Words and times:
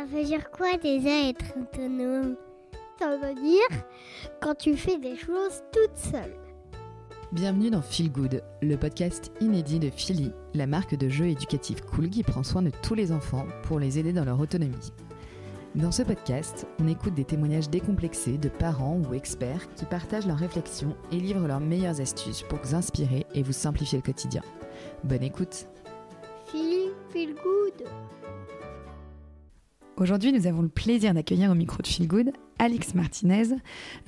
Ça 0.00 0.06
veut 0.06 0.24
dire 0.24 0.50
quoi 0.50 0.78
déjà 0.78 1.28
être 1.28 1.44
autonome? 1.60 2.36
Ça 2.98 3.18
veut 3.18 3.34
dire 3.34 3.84
quand 4.40 4.54
tu 4.54 4.74
fais 4.74 4.96
des 4.96 5.14
choses 5.14 5.62
toute 5.72 5.94
seule. 5.94 6.32
Bienvenue 7.32 7.68
dans 7.68 7.82
Feel 7.82 8.10
Good, 8.10 8.42
le 8.62 8.76
podcast 8.76 9.30
inédit 9.42 9.78
de 9.78 9.90
Philly, 9.90 10.32
la 10.54 10.66
marque 10.66 10.94
de 10.94 11.10
jeux 11.10 11.26
éducatifs 11.26 11.82
cool 11.82 12.08
qui 12.08 12.22
prend 12.22 12.42
soin 12.42 12.62
de 12.62 12.72
tous 12.82 12.94
les 12.94 13.12
enfants 13.12 13.44
pour 13.64 13.78
les 13.78 13.98
aider 13.98 14.14
dans 14.14 14.24
leur 14.24 14.40
autonomie. 14.40 14.90
Dans 15.74 15.92
ce 15.92 16.02
podcast, 16.02 16.66
on 16.78 16.88
écoute 16.88 17.12
des 17.12 17.26
témoignages 17.26 17.68
décomplexés 17.68 18.38
de 18.38 18.48
parents 18.48 19.02
ou 19.06 19.12
experts 19.12 19.68
qui 19.74 19.84
partagent 19.84 20.26
leurs 20.26 20.38
réflexions 20.38 20.96
et 21.12 21.16
livrent 21.16 21.46
leurs 21.46 21.60
meilleures 21.60 22.00
astuces 22.00 22.42
pour 22.48 22.58
vous 22.60 22.74
inspirer 22.74 23.26
et 23.34 23.42
vous 23.42 23.52
simplifier 23.52 23.98
le 23.98 24.04
quotidien. 24.04 24.42
Bonne 25.04 25.24
écoute 25.24 25.66
Feel, 26.46 26.92
feel 27.12 27.34
good. 27.34 27.86
Aujourd'hui, 30.00 30.32
nous 30.32 30.46
avons 30.46 30.62
le 30.62 30.68
plaisir 30.68 31.12
d'accueillir 31.12 31.50
au 31.50 31.54
micro 31.54 31.82
de 31.82 31.86
Feel 31.86 32.08
Alix 32.58 32.94
Martinez, 32.94 33.48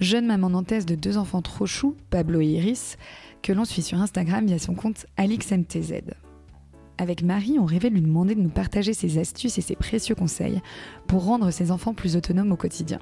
jeune 0.00 0.24
maman 0.24 0.48
nantaise 0.48 0.86
de 0.86 0.94
deux 0.94 1.18
enfants 1.18 1.42
trop 1.42 1.66
choux, 1.66 1.98
Pablo 2.08 2.40
et 2.40 2.46
Iris, 2.46 2.96
que 3.42 3.52
l'on 3.52 3.66
suit 3.66 3.82
sur 3.82 4.00
Instagram 4.00 4.46
via 4.46 4.58
son 4.58 4.74
compte 4.74 5.04
AlixMTZ. 5.18 5.92
Avec 6.96 7.22
Marie, 7.22 7.58
on 7.58 7.66
rêvait 7.66 7.90
de 7.90 7.96
lui 7.96 8.00
demander 8.00 8.34
de 8.34 8.40
nous 8.40 8.48
partager 8.48 8.94
ses 8.94 9.18
astuces 9.18 9.58
et 9.58 9.60
ses 9.60 9.76
précieux 9.76 10.14
conseils 10.14 10.62
pour 11.08 11.26
rendre 11.26 11.50
ses 11.50 11.70
enfants 11.70 11.92
plus 11.92 12.16
autonomes 12.16 12.52
au 12.52 12.56
quotidien. 12.56 12.98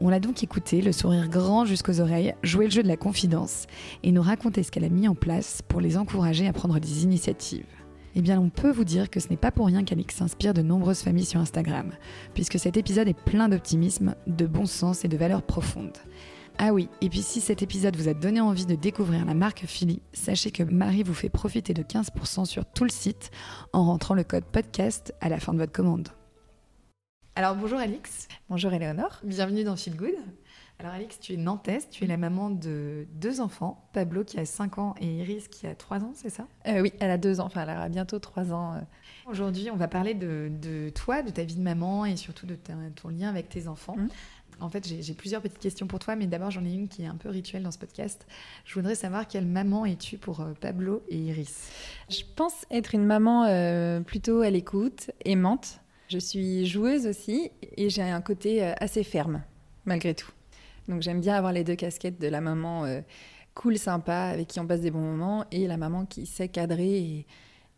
On 0.00 0.08
l'a 0.08 0.20
donc 0.20 0.44
écouté, 0.44 0.82
le 0.82 0.92
sourire 0.92 1.28
grand 1.28 1.64
jusqu'aux 1.64 2.00
oreilles, 2.00 2.36
jouer 2.44 2.66
le 2.66 2.70
jeu 2.70 2.84
de 2.84 2.88
la 2.88 2.96
confidence 2.96 3.66
et 4.04 4.12
nous 4.12 4.22
raconter 4.22 4.62
ce 4.62 4.70
qu'elle 4.70 4.84
a 4.84 4.88
mis 4.88 5.08
en 5.08 5.16
place 5.16 5.62
pour 5.66 5.80
les 5.80 5.96
encourager 5.96 6.46
à 6.46 6.52
prendre 6.52 6.78
des 6.78 7.02
initiatives. 7.02 7.77
Eh 8.18 8.20
bien, 8.20 8.40
on 8.40 8.50
peut 8.50 8.72
vous 8.72 8.82
dire 8.82 9.10
que 9.10 9.20
ce 9.20 9.28
n'est 9.28 9.36
pas 9.36 9.52
pour 9.52 9.66
rien 9.66 9.84
qu'Alix 9.84 10.12
s'inspire 10.12 10.52
de 10.52 10.60
nombreuses 10.60 11.02
familles 11.02 11.24
sur 11.24 11.38
Instagram, 11.38 11.92
puisque 12.34 12.58
cet 12.58 12.76
épisode 12.76 13.06
est 13.06 13.16
plein 13.16 13.48
d'optimisme, 13.48 14.16
de 14.26 14.44
bon 14.44 14.66
sens 14.66 15.04
et 15.04 15.08
de 15.08 15.16
valeurs 15.16 15.44
profondes. 15.44 15.96
Ah 16.58 16.72
oui, 16.72 16.88
et 17.00 17.10
puis 17.10 17.22
si 17.22 17.40
cet 17.40 17.62
épisode 17.62 17.94
vous 17.94 18.08
a 18.08 18.14
donné 18.14 18.40
envie 18.40 18.66
de 18.66 18.74
découvrir 18.74 19.24
la 19.24 19.34
marque 19.34 19.66
Philly, 19.66 20.02
sachez 20.12 20.50
que 20.50 20.64
Marie 20.64 21.04
vous 21.04 21.14
fait 21.14 21.28
profiter 21.28 21.74
de 21.74 21.84
15% 21.84 22.44
sur 22.44 22.64
tout 22.64 22.82
le 22.82 22.90
site 22.90 23.30
en 23.72 23.84
rentrant 23.84 24.14
le 24.14 24.24
code 24.24 24.46
podcast 24.46 25.14
à 25.20 25.28
la 25.28 25.38
fin 25.38 25.52
de 25.54 25.58
votre 25.58 25.70
commande. 25.70 26.08
Alors 27.36 27.54
bonjour 27.54 27.78
Alix. 27.78 28.26
Bonjour 28.50 28.72
Éléonore. 28.72 29.20
Bienvenue 29.22 29.62
dans 29.62 29.76
Feel 29.76 29.94
Good. 29.94 30.16
Alors 30.80 30.92
Alix, 30.92 31.18
tu 31.18 31.32
es 31.32 31.36
nantaise, 31.36 31.88
tu 31.90 32.04
es 32.04 32.06
la 32.06 32.16
maman 32.16 32.50
de 32.50 33.06
deux 33.14 33.40
enfants, 33.40 33.88
Pablo 33.92 34.22
qui 34.22 34.38
a 34.38 34.44
5 34.46 34.78
ans 34.78 34.94
et 35.00 35.06
Iris 35.06 35.48
qui 35.48 35.66
a 35.66 35.74
3 35.74 35.98
ans, 36.04 36.12
c'est 36.14 36.30
ça? 36.30 36.46
Euh, 36.68 36.80
Oui, 36.82 36.92
elle 37.00 37.10
a 37.10 37.18
2 37.18 37.40
ans, 37.40 37.46
enfin 37.46 37.64
elle 37.66 37.76
aura 37.76 37.88
bientôt 37.88 38.20
3 38.20 38.52
ans. 38.52 38.74
euh. 38.74 38.80
Aujourd'hui, 39.28 39.70
on 39.72 39.76
va 39.76 39.88
parler 39.88 40.14
de, 40.14 40.48
de 40.62 40.90
toi, 40.90 41.22
de 41.22 41.30
ta 41.30 41.42
vie 41.42 41.56
de 41.56 41.62
maman 41.62 42.06
et 42.06 42.16
surtout 42.16 42.46
de 42.46 42.54
ta- 42.54 42.74
ton 42.94 43.08
lien 43.08 43.28
avec 43.28 43.48
tes 43.48 43.66
enfants. 43.66 43.96
Mhm. 43.96 44.08
En 44.60 44.68
fait, 44.68 44.86
j'ai 44.86 45.14
plusieurs 45.14 45.40
petites 45.42 45.58
questions 45.58 45.86
pour 45.88 45.98
toi, 45.98 46.14
mais 46.16 46.26
d'abord, 46.28 46.50
j'en 46.52 46.64
ai 46.64 46.72
une 46.72 46.86
qui 46.88 47.02
est 47.02 47.06
un 47.06 47.14
peu 47.16 47.28
rituelle 47.28 47.62
dans 47.64 47.70
ce 47.72 47.78
podcast. 47.78 48.24
Je 48.64 48.74
voudrais 48.74 48.94
savoir 48.96 49.26
quelle 49.26 49.46
maman 49.46 49.84
es-tu 49.84 50.16
pour 50.16 50.40
euh, 50.40 50.52
Pablo 50.60 51.02
et 51.08 51.16
Iris? 51.16 51.70
Je 52.08 52.22
pense 52.36 52.64
être 52.70 52.94
une 52.94 53.04
maman 53.04 53.44
euh, 53.46 54.00
plutôt 54.00 54.42
à 54.42 54.50
l'écoute, 54.50 55.10
aimante. 55.24 55.80
Je 56.08 56.18
suis 56.18 56.66
joueuse 56.66 57.06
aussi 57.08 57.50
et 57.76 57.90
j'ai 57.90 58.02
un 58.02 58.20
côté 58.20 58.62
assez 58.64 59.02
ferme, 59.02 59.42
malgré 59.84 60.14
tout. 60.14 60.30
Donc 60.88 61.02
j'aime 61.02 61.20
bien 61.20 61.34
avoir 61.34 61.52
les 61.52 61.64
deux 61.64 61.76
casquettes 61.76 62.20
de 62.20 62.28
la 62.28 62.40
maman 62.40 62.84
euh, 62.84 63.00
cool, 63.54 63.76
sympa, 63.78 64.14
avec 64.32 64.48
qui 64.48 64.60
on 64.60 64.66
passe 64.66 64.80
des 64.80 64.90
bons 64.90 65.00
moments, 65.00 65.44
et 65.50 65.66
la 65.66 65.76
maman 65.76 66.06
qui 66.06 66.26
sait 66.26 66.48
cadrer 66.48 66.98
et, 66.98 67.26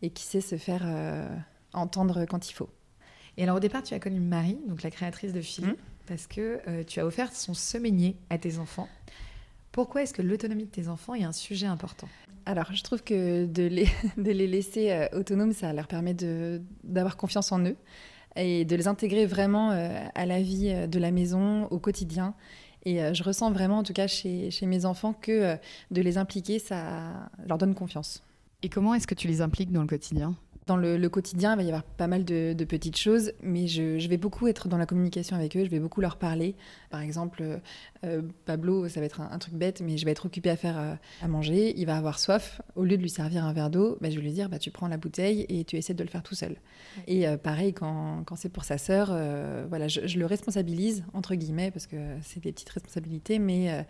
et 0.01 0.09
qui 0.09 0.23
sait 0.23 0.41
se 0.41 0.57
faire 0.57 0.83
euh, 0.85 1.27
entendre 1.73 2.25
quand 2.25 2.49
il 2.49 2.53
faut. 2.53 2.69
Et 3.37 3.43
alors, 3.43 3.57
au 3.57 3.59
départ, 3.59 3.81
tu 3.83 3.93
as 3.93 3.99
connu 3.99 4.19
Marie, 4.19 4.57
donc 4.67 4.83
la 4.83 4.91
créatrice 4.91 5.33
de 5.33 5.41
Philly, 5.41 5.67
Mhm. 5.67 5.75
parce 6.07 6.27
que 6.27 6.59
euh, 6.67 6.83
tu 6.85 6.99
as 6.99 7.05
offert 7.05 7.33
son 7.33 7.53
semainier 7.53 8.15
à 8.29 8.37
tes 8.37 8.57
enfants. 8.59 8.87
Pourquoi 9.71 10.03
est-ce 10.03 10.13
que 10.13 10.21
l'autonomie 10.21 10.65
de 10.65 10.69
tes 10.69 10.87
enfants 10.89 11.15
est 11.15 11.23
un 11.23 11.31
sujet 11.31 11.65
important? 11.67 12.09
Alors, 12.45 12.73
je 12.73 12.83
trouve 12.83 13.03
que 13.03 13.45
de 13.45 13.63
les, 13.63 13.87
de 14.17 14.31
les 14.31 14.47
laisser 14.47 14.91
euh, 14.91 15.07
autonomes, 15.13 15.53
ça 15.53 15.71
leur 15.73 15.87
permet 15.87 16.13
d'avoir 16.83 17.15
confiance 17.17 17.51
en 17.51 17.63
eux 17.65 17.75
et 18.35 18.63
de 18.65 18.75
les 18.75 18.87
intégrer 18.87 19.25
vraiment 19.25 19.71
euh, 19.71 19.89
à 20.15 20.25
la 20.25 20.41
vie 20.41 20.87
de 20.87 20.99
la 20.99 21.11
maison, 21.11 21.65
au 21.65 21.79
quotidien. 21.79 22.33
Et 22.83 23.01
euh, 23.01 23.13
je 23.13 23.23
ressens 23.23 23.51
vraiment, 23.51 23.79
en 23.79 23.83
tout 23.83 23.93
cas 23.93 24.07
chez, 24.07 24.51
mes 24.63 24.85
enfants, 24.85 25.13
que 25.13 25.31
euh, 25.31 25.55
de 25.91 26.01
les 26.01 26.17
impliquer, 26.17 26.59
ça 26.59 27.29
leur 27.47 27.57
donne 27.57 27.75
confiance. 27.75 28.23
Et 28.63 28.69
comment 28.69 28.93
est-ce 28.93 29.07
que 29.07 29.15
tu 29.15 29.27
les 29.27 29.41
impliques 29.41 29.71
dans 29.71 29.81
le 29.81 29.87
quotidien? 29.87 30.35
Dans 30.71 30.77
le, 30.77 30.95
le 30.95 31.09
quotidien, 31.09 31.51
il 31.51 31.57
va 31.57 31.63
y 31.63 31.67
avoir 31.67 31.83
pas 31.83 32.07
mal 32.07 32.23
de, 32.23 32.53
de 32.53 32.63
petites 32.63 32.95
choses, 32.95 33.33
mais 33.43 33.67
je, 33.67 33.99
je 33.99 34.07
vais 34.07 34.15
beaucoup 34.15 34.47
être 34.47 34.69
dans 34.69 34.77
la 34.77 34.85
communication 34.85 35.35
avec 35.35 35.57
eux, 35.57 35.65
je 35.65 35.69
vais 35.69 35.81
beaucoup 35.81 35.99
leur 35.99 36.15
parler. 36.15 36.55
Par 36.89 37.01
exemple, 37.01 37.43
euh, 38.05 38.21
Pablo, 38.45 38.87
ça 38.87 39.01
va 39.01 39.05
être 39.05 39.19
un, 39.19 39.29
un 39.33 39.37
truc 39.37 39.55
bête, 39.55 39.81
mais 39.81 39.97
je 39.97 40.05
vais 40.05 40.11
être 40.11 40.27
occupée 40.27 40.49
à 40.49 40.55
faire 40.55 40.79
euh, 40.79 40.93
à 41.21 41.27
manger, 41.27 41.73
il 41.77 41.85
va 41.87 41.97
avoir 41.97 42.19
soif. 42.19 42.61
Au 42.77 42.85
lieu 42.85 42.95
de 42.95 43.01
lui 43.01 43.09
servir 43.09 43.43
un 43.43 43.51
verre 43.51 43.69
d'eau, 43.69 43.97
bah, 43.99 44.09
je 44.09 44.15
vais 44.15 44.21
lui 44.21 44.31
dire 44.31 44.47
bah, 44.47 44.59
tu 44.59 44.71
prends 44.71 44.87
la 44.87 44.95
bouteille 44.95 45.45
et 45.49 45.65
tu 45.65 45.75
essaies 45.75 45.93
de 45.93 46.03
le 46.05 46.09
faire 46.09 46.23
tout 46.23 46.35
seul. 46.35 46.55
Et 47.05 47.27
euh, 47.27 47.35
pareil, 47.35 47.73
quand, 47.73 48.23
quand 48.25 48.37
c'est 48.37 48.47
pour 48.47 48.63
sa 48.63 48.77
sœur, 48.77 49.07
voilà, 49.67 49.89
je, 49.89 50.07
je 50.07 50.17
le 50.17 50.25
responsabilise, 50.25 51.03
entre 51.13 51.35
guillemets, 51.35 51.71
parce 51.71 51.85
que 51.85 51.97
c'est 52.21 52.41
des 52.41 52.53
petites 52.53 52.69
responsabilités, 52.69 53.39
mais 53.39 53.85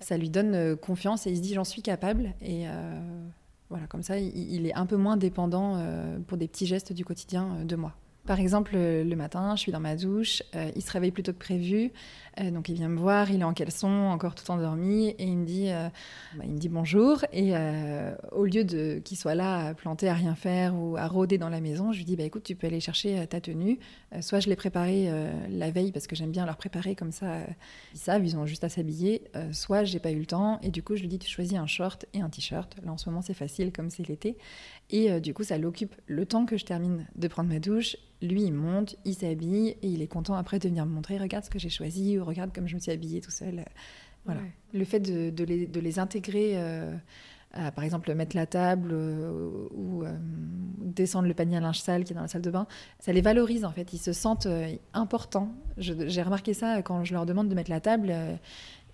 ça 0.00 0.18
lui 0.18 0.28
donne 0.28 0.76
confiance 0.76 1.26
et 1.26 1.30
il 1.30 1.36
se 1.38 1.40
dit 1.40 1.54
j'en 1.54 1.64
suis 1.64 1.80
capable. 1.80 2.34
Et 2.42 2.66
voilà, 3.68 3.86
comme 3.86 4.02
ça, 4.02 4.18
il, 4.18 4.66
est 4.66 4.74
un 4.74 4.86
peu 4.86 4.96
moins 4.96 5.16
dépendant 5.16 5.76
euh, 5.76 6.18
pour 6.26 6.38
des 6.38 6.46
petits 6.46 6.66
gestes 6.66 6.92
du 6.92 7.04
quotidien 7.04 7.56
euh, 7.56 7.64
de 7.64 7.76
moi. 7.76 7.94
Par 8.26 8.40
exemple, 8.40 8.76
le 8.76 9.14
matin, 9.14 9.54
je 9.54 9.60
suis 9.60 9.72
dans 9.72 9.80
ma 9.80 9.94
douche, 9.94 10.42
euh, 10.54 10.70
il 10.74 10.82
se 10.82 10.90
réveille 10.90 11.12
plus 11.12 11.22
tôt 11.22 11.32
que 11.32 11.38
prévu, 11.38 11.92
euh, 12.40 12.50
donc 12.50 12.68
il 12.68 12.74
vient 12.74 12.88
me 12.88 12.98
voir, 12.98 13.30
il 13.30 13.40
est 13.40 13.44
en 13.44 13.54
caleçon, 13.54 13.88
encore 13.88 14.34
tout 14.34 14.50
endormi, 14.50 15.10
et 15.10 15.24
il 15.24 15.38
me 15.38 15.46
dit, 15.46 15.68
euh, 15.70 15.88
bah, 16.36 16.42
il 16.44 16.52
me 16.52 16.58
dit 16.58 16.68
bonjour, 16.68 17.24
et 17.32 17.52
au 18.32 18.44
lieu 18.44 18.64
de 18.64 19.00
qu'il 19.04 19.16
soit 19.16 19.34
là 19.34 19.68
à 19.68 19.74
planter, 19.74 20.08
à 20.08 20.14
rien 20.14 20.34
faire 20.34 20.74
ou 20.74 20.96
à 20.96 21.06
rôder 21.06 21.38
dans 21.38 21.48
la 21.48 21.60
maison, 21.60 21.92
je 21.92 21.98
lui 21.98 22.04
dis, 22.04 22.16
bah 22.16 22.24
écoute, 22.24 22.42
tu 22.42 22.56
peux 22.56 22.66
aller 22.66 22.80
chercher 22.80 23.26
ta 23.28 23.40
tenue, 23.40 23.78
soit 24.20 24.40
je 24.40 24.48
l'ai 24.48 24.56
préparée 24.56 25.08
la 25.48 25.70
veille 25.70 25.92
parce 25.92 26.06
que 26.06 26.16
j'aime 26.16 26.32
bien 26.32 26.46
leur 26.46 26.56
préparer 26.56 26.96
comme 26.96 27.12
ça, 27.12 27.38
ils 27.94 28.00
savent, 28.00 28.24
ils 28.24 28.36
ont 28.36 28.46
juste 28.46 28.64
à 28.64 28.68
s'habiller, 28.68 29.22
soit 29.52 29.84
j'ai 29.84 30.00
pas 30.00 30.10
eu 30.10 30.18
le 30.18 30.26
temps, 30.26 30.58
et 30.62 30.70
du 30.70 30.82
coup 30.82 30.96
je 30.96 31.02
lui 31.02 31.08
dis, 31.08 31.18
tu 31.18 31.30
choisis 31.30 31.54
un 31.54 31.66
short 31.66 32.06
et 32.12 32.20
un 32.20 32.28
t-shirt, 32.28 32.76
là 32.84 32.92
en 32.92 32.98
ce 32.98 33.08
moment 33.08 33.22
c'est 33.22 33.34
facile 33.34 33.72
comme 33.72 33.88
c'est 33.88 34.06
l'été, 34.08 34.36
et 34.90 35.20
du 35.20 35.32
coup, 35.34 35.44
ça 35.44 35.58
l'occupe 35.58 35.94
le 36.06 36.26
temps 36.26 36.46
que 36.46 36.56
je 36.56 36.64
termine 36.64 37.06
de 37.14 37.28
prendre 37.28 37.48
ma 37.48 37.58
douche. 37.58 37.96
Lui, 38.22 38.44
il 38.44 38.52
monte, 38.52 38.96
il 39.04 39.14
s'habille 39.14 39.76
et 39.82 39.88
il 39.88 40.00
est 40.00 40.06
content 40.06 40.34
après 40.34 40.58
de 40.58 40.68
venir 40.68 40.86
me 40.86 40.92
montrer 40.92 41.18
regarde 41.18 41.44
ce 41.44 41.50
que 41.50 41.58
j'ai 41.58 41.68
choisi 41.68 42.18
ou 42.18 42.24
regarde 42.24 42.52
comme 42.54 42.66
je 42.66 42.74
me 42.74 42.80
suis 42.80 42.90
habillée 42.90 43.20
tout 43.20 43.30
seul. 43.30 43.64
Voilà. 44.24 44.40
Ouais. 44.40 44.52
Le 44.72 44.84
fait 44.84 45.00
de, 45.00 45.30
de 45.30 45.44
les, 45.44 45.66
de 45.66 45.80
les 45.80 45.98
intégrer, 45.98 46.52
euh, 46.54 46.96
à, 47.52 47.70
par 47.70 47.84
exemple, 47.84 48.12
mettre 48.14 48.34
la 48.34 48.46
table 48.46 48.90
euh, 48.92 49.68
ou 49.70 50.02
euh, 50.02 50.16
descendre 50.80 51.28
le 51.28 51.34
panier 51.34 51.58
à 51.58 51.60
linge 51.60 51.80
sale 51.80 52.04
qui 52.04 52.12
est 52.12 52.16
dans 52.16 52.22
la 52.22 52.28
salle 52.28 52.42
de 52.42 52.50
bain, 52.50 52.66
ça 52.98 53.12
les 53.12 53.20
valorise 53.20 53.64
en 53.64 53.70
fait. 53.70 53.92
Ils 53.92 53.98
se 53.98 54.12
sentent 54.12 54.48
importants. 54.94 55.52
J'ai 55.78 56.22
remarqué 56.22 56.54
ça 56.54 56.82
quand 56.82 57.04
je 57.04 57.12
leur 57.12 57.26
demande 57.26 57.48
de 57.48 57.54
mettre 57.54 57.70
la 57.70 57.80
table. 57.80 58.12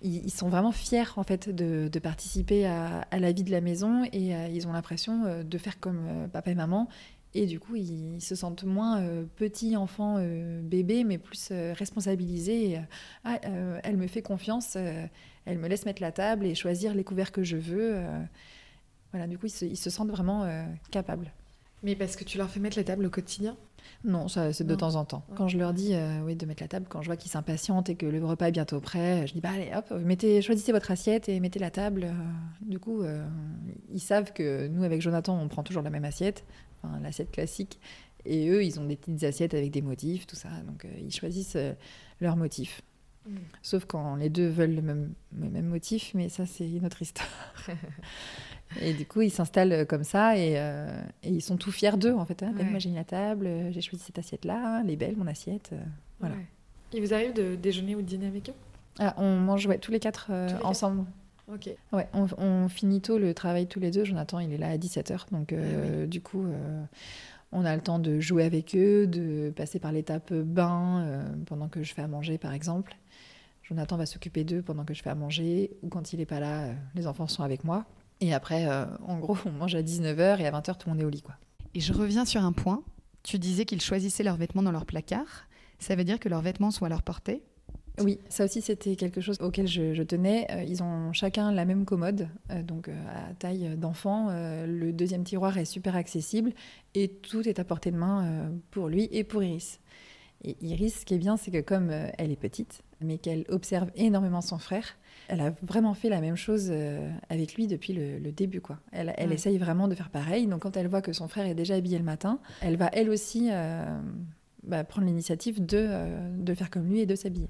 ils, 0.01 0.25
ils 0.25 0.31
sont 0.31 0.49
vraiment 0.49 0.71
fiers 0.71 1.17
en 1.17 1.23
fait 1.23 1.49
de, 1.49 1.87
de 1.87 1.99
participer 1.99 2.67
à, 2.67 3.07
à 3.09 3.19
la 3.19 3.31
vie 3.31 3.43
de 3.43 3.51
la 3.51 3.61
maison 3.61 4.03
et 4.11 4.33
ils 4.53 4.67
ont 4.67 4.73
l'impression 4.73 5.43
de 5.43 5.57
faire 5.57 5.79
comme 5.79 6.27
papa 6.31 6.51
et 6.51 6.55
maman. 6.55 6.89
Et 7.35 7.47
du 7.47 7.59
coup, 7.59 7.75
ils, 7.75 8.21
se 8.21 8.35
sentent 8.35 8.63
moins 8.63 9.01
euh, 9.01 9.25
petits 9.35 9.75
enfants 9.75 10.17
euh, 10.19 10.61
bébés, 10.61 11.03
mais 11.03 11.17
plus 11.17 11.49
euh, 11.51 11.73
responsabilisés. 11.73 12.71
Et, 12.71 12.79
ah, 13.23 13.39
elle 13.83 13.97
me 13.97 14.07
fait 14.07 14.21
confiance, 14.21 14.75
elle 14.75 15.57
me 15.57 15.67
laisse 15.67 15.85
mettre 15.85 16.01
la 16.01 16.11
table 16.11 16.45
et 16.45 16.55
choisir 16.55 16.93
les 16.93 17.03
couverts 17.03 17.31
que 17.31 17.43
je 17.43 17.57
veux. 17.57 18.03
voilà, 19.11 19.27
du 19.27 19.37
coup, 19.37 19.47
ils 19.47 19.51
se, 19.51 19.65
ils 19.65 19.77
se 19.77 19.89
sentent 19.89 20.11
vraiment 20.11 20.47
capables. 20.91 21.31
Mais 21.81 21.95
parce 21.95 22.15
que 22.15 22.23
tu 22.23 22.37
leur 22.37 22.49
fais 22.49 22.59
mettre 22.59 22.77
la 22.77 22.83
table 22.83 23.05
au 23.05 23.09
quotidien? 23.09 23.57
Non, 24.05 24.29
ça 24.29 24.53
c'est 24.53 24.63
de 24.63 24.75
temps 24.75 24.95
en 24.95 25.03
temps. 25.03 25.23
Quand 25.35 25.49
je 25.49 25.57
leur 25.57 25.73
dis 25.73 25.93
oui, 26.23 26.35
de 26.35 26.45
mettre 26.45 26.63
la 26.63 26.69
table, 26.69 26.85
quand 26.87 27.01
je 27.01 27.07
vois 27.07 27.17
qu'ils 27.17 27.31
s'impatientent 27.31 27.89
et 27.89 27.95
que 27.95 28.05
le 28.05 28.23
repas 28.23 28.47
est 28.47 28.51
bientôt 28.51 28.79
prêt, 28.79 29.27
je 29.27 29.33
dis 29.33 29.41
bah 29.41 29.49
allez 29.53 29.71
hop, 29.75 29.91
mettez, 30.05 30.41
choisissez 30.41 30.71
votre 30.71 30.91
assiette 30.91 31.27
et 31.27 31.39
mettez 31.39 31.59
la 31.59 31.71
table. 31.71 32.13
Du 32.61 32.79
coup, 32.79 33.03
ils 33.91 33.99
savent 33.99 34.31
que 34.31 34.67
nous 34.67 34.83
avec 34.83 35.01
Jonathan, 35.01 35.37
on 35.41 35.47
prend 35.49 35.63
toujours 35.63 35.83
la 35.83 35.89
même 35.89 36.05
assiette, 36.05 36.45
enfin, 36.83 36.99
l'assiette 37.01 37.31
classique, 37.31 37.79
et 38.25 38.49
eux, 38.49 38.63
ils 38.63 38.79
ont 38.79 38.85
des 38.85 38.95
petites 38.95 39.23
assiettes 39.23 39.53
avec 39.53 39.71
des 39.71 39.81
motifs, 39.81 40.27
tout 40.27 40.35
ça. 40.35 40.49
Donc 40.67 40.85
euh, 40.85 40.89
ils 41.01 41.13
choisissent 41.13 41.55
euh, 41.55 41.73
leur 42.21 42.35
motif. 42.35 42.81
Mm. 43.27 43.35
Sauf 43.61 43.85
quand 43.85 44.15
les 44.15 44.29
deux 44.29 44.47
veulent 44.49 44.75
le 44.75 44.81
même, 44.81 45.13
le 45.39 45.49
même 45.49 45.67
motif, 45.67 46.11
mais 46.13 46.29
ça 46.29 46.45
c'est 46.45 46.69
une 46.69 46.85
autre 46.85 47.01
histoire. 47.01 47.27
et 48.81 48.93
du 48.93 49.05
coup, 49.05 49.21
ils 49.21 49.31
s'installent 49.31 49.85
comme 49.87 50.03
ça 50.03 50.37
et, 50.37 50.53
euh, 50.57 51.01
et 51.23 51.29
ils 51.29 51.41
sont 51.41 51.57
tout 51.57 51.71
fiers 51.71 51.97
d'eux 51.97 52.13
en 52.13 52.25
fait. 52.25 52.43
hein. 52.43 52.53
Ouais. 52.57 52.63
Moi 52.65 52.79
j'ai 52.79 52.89
mis 52.89 52.95
la 52.95 53.03
table, 53.03 53.45
euh, 53.47 53.71
j'ai 53.71 53.81
choisi 53.81 54.03
cette 54.03 54.19
assiette-là, 54.19 54.77
hein, 54.77 54.81
elle 54.83 54.91
est 54.91 54.95
belle 54.95 55.15
mon 55.15 55.27
assiette. 55.27 55.69
euh, 55.73 55.79
voilà. 56.19 56.35
Ouais. 56.35 56.45
Il 56.93 57.01
vous 57.01 57.13
arrive 57.13 57.33
de 57.33 57.55
déjeuner 57.55 57.95
ou 57.95 58.01
de 58.01 58.07
dîner 58.07 58.27
avec 58.27 58.49
eux? 58.49 58.53
Ah, 58.99 59.15
on 59.17 59.37
mange 59.37 59.65
ouais, 59.65 59.79
tous 59.79 59.91
les 59.91 59.99
quatre 59.99 60.27
euh, 60.29 60.47
Tous 60.47 60.53
les 60.53 60.59
quatre 60.59 60.69
ensemble. 60.69 61.05
Ok. 61.51 61.69
Ouais, 61.91 62.07
on, 62.13 62.27
on 62.37 62.69
finit 62.69 63.01
tôt 63.01 63.17
le 63.17 63.33
travail 63.33 63.67
tous 63.67 63.79
les 63.79 63.91
deux. 63.91 64.05
Jonathan, 64.05 64.39
il 64.39 64.53
est 64.53 64.57
là 64.57 64.69
à 64.69 64.77
17h. 64.77 65.31
Donc, 65.31 65.51
Ah 65.51 65.55
euh, 65.55 66.05
du 66.05 66.21
coup, 66.21 66.43
euh, 66.45 66.83
On 67.51 67.65
a 67.65 67.75
le 67.75 67.81
temps 67.81 67.99
de 67.99 68.19
jouer 68.19 68.43
avec 68.43 68.75
eux, 68.75 69.07
de 69.07 69.51
passer 69.55 69.79
par 69.79 69.91
l'étape 69.91 70.33
bain 70.33 71.25
pendant 71.45 71.67
que 71.67 71.83
je 71.83 71.93
fais 71.93 72.01
à 72.01 72.07
manger, 72.07 72.37
par 72.37 72.53
exemple. 72.53 72.95
Jonathan 73.63 73.95
va 73.97 74.05
s'occuper 74.05 74.43
d'eux 74.43 74.61
pendant 74.61 74.85
que 74.85 74.93
je 74.93 75.01
fais 75.03 75.09
à 75.09 75.15
manger, 75.15 75.71
ou 75.83 75.87
quand 75.89 76.13
il 76.13 76.19
n'est 76.19 76.25
pas 76.25 76.39
là, 76.39 76.69
les 76.95 77.07
enfants 77.07 77.27
sont 77.27 77.43
avec 77.43 77.63
moi. 77.63 77.85
Et 78.21 78.33
après, 78.33 78.67
en 79.05 79.19
gros, 79.19 79.37
on 79.45 79.51
mange 79.51 79.75
à 79.75 79.81
19h 79.81 80.39
et 80.39 80.47
à 80.47 80.51
20h, 80.51 80.77
tout 80.77 80.89
le 80.89 80.93
monde 80.93 81.01
est 81.01 81.05
au 81.05 81.09
lit. 81.09 81.21
Quoi. 81.21 81.35
Et 81.75 81.79
je 81.79 81.93
reviens 81.93 82.25
sur 82.25 82.43
un 82.43 82.53
point. 82.53 82.83
Tu 83.23 83.39
disais 83.39 83.65
qu'ils 83.65 83.81
choisissaient 83.81 84.23
leurs 84.23 84.35
vêtements 84.35 84.63
dans 84.63 84.71
leur 84.71 84.85
placard. 84.85 85.47
Ça 85.79 85.95
veut 85.95 86.03
dire 86.03 86.19
que 86.19 86.29
leurs 86.29 86.41
vêtements 86.41 86.71
sont 86.71 86.85
à 86.85 86.89
leur 86.89 87.03
portée 87.03 87.43
oui, 88.01 88.19
ça 88.27 88.45
aussi 88.45 88.61
c'était 88.61 88.95
quelque 88.95 89.21
chose 89.21 89.37
auquel 89.39 89.67
je, 89.67 90.01
tenais. 90.01 90.47
Euh, 90.49 90.63
ils 90.63 90.81
ont 90.81 91.13
chacun 91.13 91.51
la 91.51 91.63
même 91.65 91.85
commode, 91.85 92.27
euh, 92.49 92.63
donc 92.63 92.87
euh, 92.87 92.93
à 93.09 93.33
taille 93.35 93.75
d'enfant. 93.77 94.29
le 94.31 94.91
deuxième 94.91 95.23
tiroir 95.23 95.57
est 95.57 95.65
super 95.65 95.95
accessible 95.95 96.53
et 96.95 97.07
tout 97.07 97.47
est 97.47 97.59
à 97.59 97.63
portée 97.63 97.91
de 97.91 97.97
main 97.97 98.51
pour 98.71 98.87
lui 98.87 99.07
et 99.11 99.23
pour 99.23 99.43
Iris. 99.43 99.79
Et 100.43 100.57
Iris, 100.61 101.01
ce 101.01 101.05
qui 101.05 101.13
est 101.13 101.19
bien, 101.19 101.37
c'est 101.37 101.51
que 101.51 101.61
comme 101.61 101.89
elle 101.89 102.31
est 102.31 102.39
petite, 102.39 102.81
mais 102.99 103.17
qu'elle 103.17 103.45
observe 103.47 103.89
énormément 103.95 104.41
son 104.41 104.57
frère, 104.57 104.97
elle 105.29 105.39
a 105.39 105.53
vraiment 105.61 105.93
fait 105.93 106.09
la 106.09 106.19
même 106.19 106.35
chose 106.35 106.73
avec 107.29 107.55
lui 107.55 107.67
depuis 107.67 107.93
le, 107.93 108.31
début. 108.31 108.59
Quoi. 108.59 108.79
Elle, 108.91 109.13
elle 109.17 109.31
essaye 109.31 109.57
vraiment 109.57 109.87
de 109.87 109.95
faire 109.95 110.09
pareil. 110.09 110.47
Donc 110.47 110.63
quand 110.63 110.75
elle 110.75 110.87
voit 110.87 111.01
que 111.01 111.13
son 111.13 111.27
frère 111.27 111.45
est 111.45 111.55
déjà 111.55 111.75
habillé 111.75 111.97
le 111.97 112.03
matin, 112.03 112.39
elle 112.61 112.75
va 112.75 112.89
elle 112.91 113.09
aussi 113.09 113.49
bah, 114.63 114.83
prendre 114.83 115.07
l'initiative 115.07 115.65
de, 115.65 115.89
de 116.37 116.53
faire 116.53 116.69
comme 116.69 116.87
lui 116.87 116.99
et 116.99 117.05
de 117.05 117.15
s'habiller. 117.15 117.49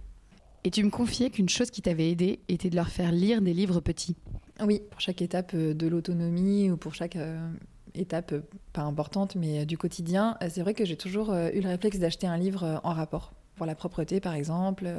Et 0.66 0.72
tu 0.72 0.84
me 0.84 0.90
confiais 0.90 1.30
qu'une 1.30 1.50
chose 1.50 1.72
qui 1.72 1.82
t'avait 1.82 2.10
aidé 2.10 2.40
était 2.48 2.70
de 2.70 2.76
leur 2.76 2.88
faire 2.88 3.12
lire 3.12 3.42
des 3.42 3.54
livres 3.54 3.82
petits. 3.82 4.16
Oui, 4.62 4.82
pour 4.90 5.02
chaque 5.02 5.22
étape 5.22 5.52
euh, 5.56 5.74
de 5.74 5.88
l'autonomie 5.88 6.72
ou 6.72 6.78
pour 6.78 6.94
chaque 6.96 7.16
euh, 7.16 7.52
étape, 7.96 8.32
euh, 8.32 8.42
pas 8.72 8.84
importante, 8.84 9.36
mais 9.36 9.66
du 9.66 9.78
quotidien, 9.78 10.38
c'est 10.50 10.62
vrai 10.62 10.74
que 10.74 10.86
j'ai 10.86 10.96
toujours 10.96 11.34
eu 11.34 11.60
le 11.60 11.68
réflexe 11.68 12.00
d'acheter 12.00 12.28
un 12.28 12.38
livre 12.38 12.80
en 12.84 12.94
rapport. 12.94 13.34
Pour 13.56 13.68
la 13.68 13.76
propreté, 13.76 14.20
par 14.20 14.34
exemple, 14.34 14.92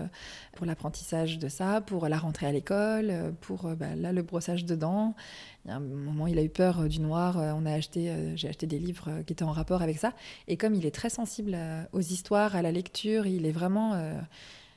pour 0.52 0.64
l'apprentissage 0.64 1.40
de 1.40 1.48
ça, 1.48 1.80
pour 1.80 2.08
la 2.08 2.16
rentrée 2.18 2.46
à 2.46 2.52
l'école, 2.52 3.34
pour 3.40 3.68
bah, 3.74 3.96
là, 3.96 4.12
le 4.12 4.22
brossage 4.22 4.64
de 4.64 4.76
dents. 4.76 5.16
Il 5.64 5.72
y 5.72 5.74
a 5.74 5.76
un 5.78 5.80
moment, 5.80 6.28
il 6.28 6.38
a 6.38 6.42
eu 6.44 6.48
peur 6.48 6.88
du 6.88 7.00
noir. 7.00 7.36
On 7.36 7.66
a 7.66 7.72
acheté, 7.72 8.14
j'ai 8.36 8.48
acheté 8.48 8.68
des 8.68 8.78
livres 8.78 9.10
qui 9.26 9.32
étaient 9.32 9.42
en 9.42 9.50
rapport 9.50 9.82
avec 9.82 9.98
ça. 9.98 10.12
Et 10.46 10.56
comme 10.56 10.76
il 10.76 10.86
est 10.86 10.94
très 10.94 11.10
sensible 11.10 11.58
aux 11.92 12.00
histoires, 12.00 12.54
à 12.54 12.62
la 12.62 12.70
lecture, 12.70 13.26
il 13.26 13.44
est 13.44 13.52
vraiment 13.52 14.00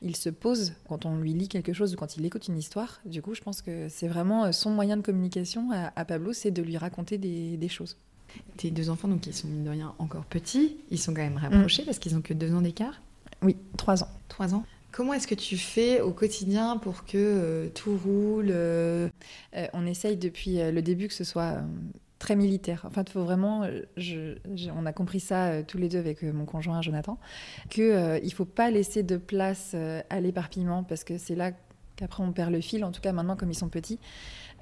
il 0.01 0.15
se 0.15 0.29
pose 0.29 0.73
quand 0.88 1.05
on 1.05 1.17
lui 1.17 1.33
lit 1.33 1.47
quelque 1.47 1.73
chose 1.73 1.94
ou 1.94 1.97
quand 1.97 2.17
il 2.17 2.25
écoute 2.25 2.47
une 2.47 2.57
histoire. 2.57 3.01
Du 3.05 3.21
coup, 3.21 3.33
je 3.33 3.41
pense 3.41 3.61
que 3.61 3.88
c'est 3.89 4.07
vraiment 4.07 4.45
euh, 4.45 4.51
son 4.51 4.69
moyen 4.69 4.97
de 4.97 5.01
communication 5.01 5.69
à, 5.71 6.05
Pablo, 6.05 6.33
c'est 6.33 6.51
de 6.51 6.61
lui 6.61 6.77
raconter 6.77 7.17
des, 7.17 7.67
choses. 7.67 7.97
Tes 8.57 8.71
deux 8.71 8.89
enfants, 8.89 9.07
donc 9.07 9.25
ils 9.27 9.33
sont 9.33 9.47
mine 9.47 9.63
de 9.63 9.69
rien 9.69 9.94
encore 9.99 10.25
petits, 10.25 10.77
ils 10.91 10.99
sont 10.99 11.13
quand 11.13 11.21
même 11.21 11.38
rapprochés 11.38 11.83
mm. 11.83 11.85
parce 11.85 11.99
qu'ils 11.99 12.15
ont 12.15 12.21
que 12.21 12.33
deux 12.33 12.53
ans 12.53 12.61
d'écart. 12.61 13.01
Oui, 13.41 13.57
trois 13.77 14.03
ans. 14.03 14.09
Trois 14.27 14.53
ans. 14.53 14.63
Comment 14.91 15.13
est-ce 15.13 15.27
que 15.27 15.35
tu 15.35 15.57
fais 15.57 16.01
au 16.01 16.11
quotidien 16.11 16.77
pour 16.77 17.05
que 17.05 17.17
euh, 17.17 17.69
tout 17.69 17.97
roule 18.03 18.47
euh 18.49 19.09
On 19.73 19.85
essaye 19.85 20.17
depuis 20.17 20.57
le 20.57 20.81
début 20.81 21.07
que 21.07 21.13
ce 21.13 21.23
soit 21.23 21.61
très 22.19 22.35
militaire. 22.35 22.85
En 22.85 22.89
fait, 22.89 23.09
faut 23.09 23.23
vraiment, 23.23 23.63
euh, 23.63 24.35
on 24.75 24.85
a 24.85 24.93
compris 24.93 25.19
ça 25.19 25.47
euh, 25.47 25.63
tous 25.65 25.77
les 25.77 25.89
deux 25.89 25.99
avec 25.99 26.23
euh, 26.23 26.33
mon 26.33 26.45
conjoint 26.45 26.81
Jonathan, 26.81 27.19
qu'il 27.69 27.85
ne 27.85 28.29
faut 28.29 28.45
pas 28.45 28.71
laisser 28.71 29.03
de 29.03 29.17
place 29.17 29.75
à 30.09 30.19
l'éparpillement 30.19 30.83
parce 30.83 31.03
que 31.03 31.17
c'est 31.17 31.35
là 31.35 31.51
qu'après 31.95 32.23
on 32.23 32.31
perd 32.31 32.51
le 32.51 32.61
fil. 32.61 32.83
En 32.83 32.91
tout 32.91 33.01
cas, 33.01 33.11
maintenant, 33.11 33.35
comme 33.35 33.51
ils 33.51 33.57
sont 33.57 33.69
petits, 33.69 33.99